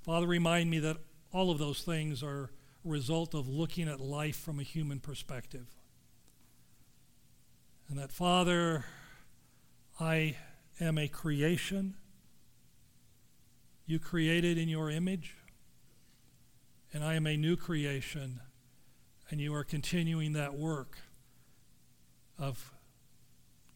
Father, 0.00 0.26
remind 0.26 0.70
me 0.70 0.78
that 0.78 0.96
all 1.32 1.50
of 1.50 1.58
those 1.58 1.82
things 1.82 2.22
are 2.22 2.50
a 2.84 2.88
result 2.88 3.34
of 3.34 3.48
looking 3.48 3.88
at 3.88 4.00
life 4.00 4.36
from 4.36 4.58
a 4.60 4.62
human 4.62 5.00
perspective. 5.00 5.66
And 7.88 7.98
that, 7.98 8.12
Father, 8.12 8.84
I 9.98 10.36
am 10.80 10.98
a 10.98 11.08
creation. 11.08 11.94
You 13.86 13.98
created 13.98 14.58
in 14.58 14.68
your 14.68 14.90
image, 14.90 15.34
and 16.92 17.02
I 17.02 17.14
am 17.14 17.26
a 17.26 17.36
new 17.36 17.56
creation, 17.56 18.40
and 19.30 19.40
you 19.40 19.54
are 19.54 19.64
continuing 19.64 20.34
that 20.34 20.54
work 20.54 20.98
of 22.38 22.72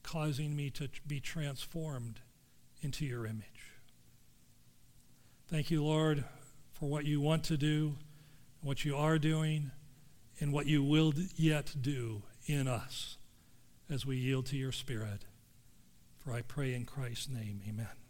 causing 0.03 0.55
me 0.55 0.70
to 0.70 0.88
be 1.07 1.20
transformed 1.20 2.20
into 2.82 3.07
your 3.07 3.26
image. 3.26 3.72
Thank 5.48 5.70
you, 5.70 5.84
Lord, 5.84 6.24
for 6.83 6.89
what 6.89 7.05
you 7.05 7.20
want 7.20 7.45
to 7.45 7.57
do, 7.57 7.95
what 8.61 8.85
you 8.85 8.97
are 8.97 9.16
doing, 9.16 9.70
and 10.41 10.53
what 10.53 10.66
you 10.66 10.83
will 10.83 11.14
yet 11.37 11.72
do 11.80 12.22
in 12.47 12.66
us 12.66 13.18
as 13.89 14.05
we 14.05 14.16
yield 14.16 14.47
to 14.47 14.57
your 14.57 14.72
Spirit. 14.72 15.24
For 16.18 16.33
I 16.33 16.43
pray 16.43 16.74
in 16.74 16.85
Christ's 16.85 17.28
name, 17.28 17.61
amen. 17.68 18.01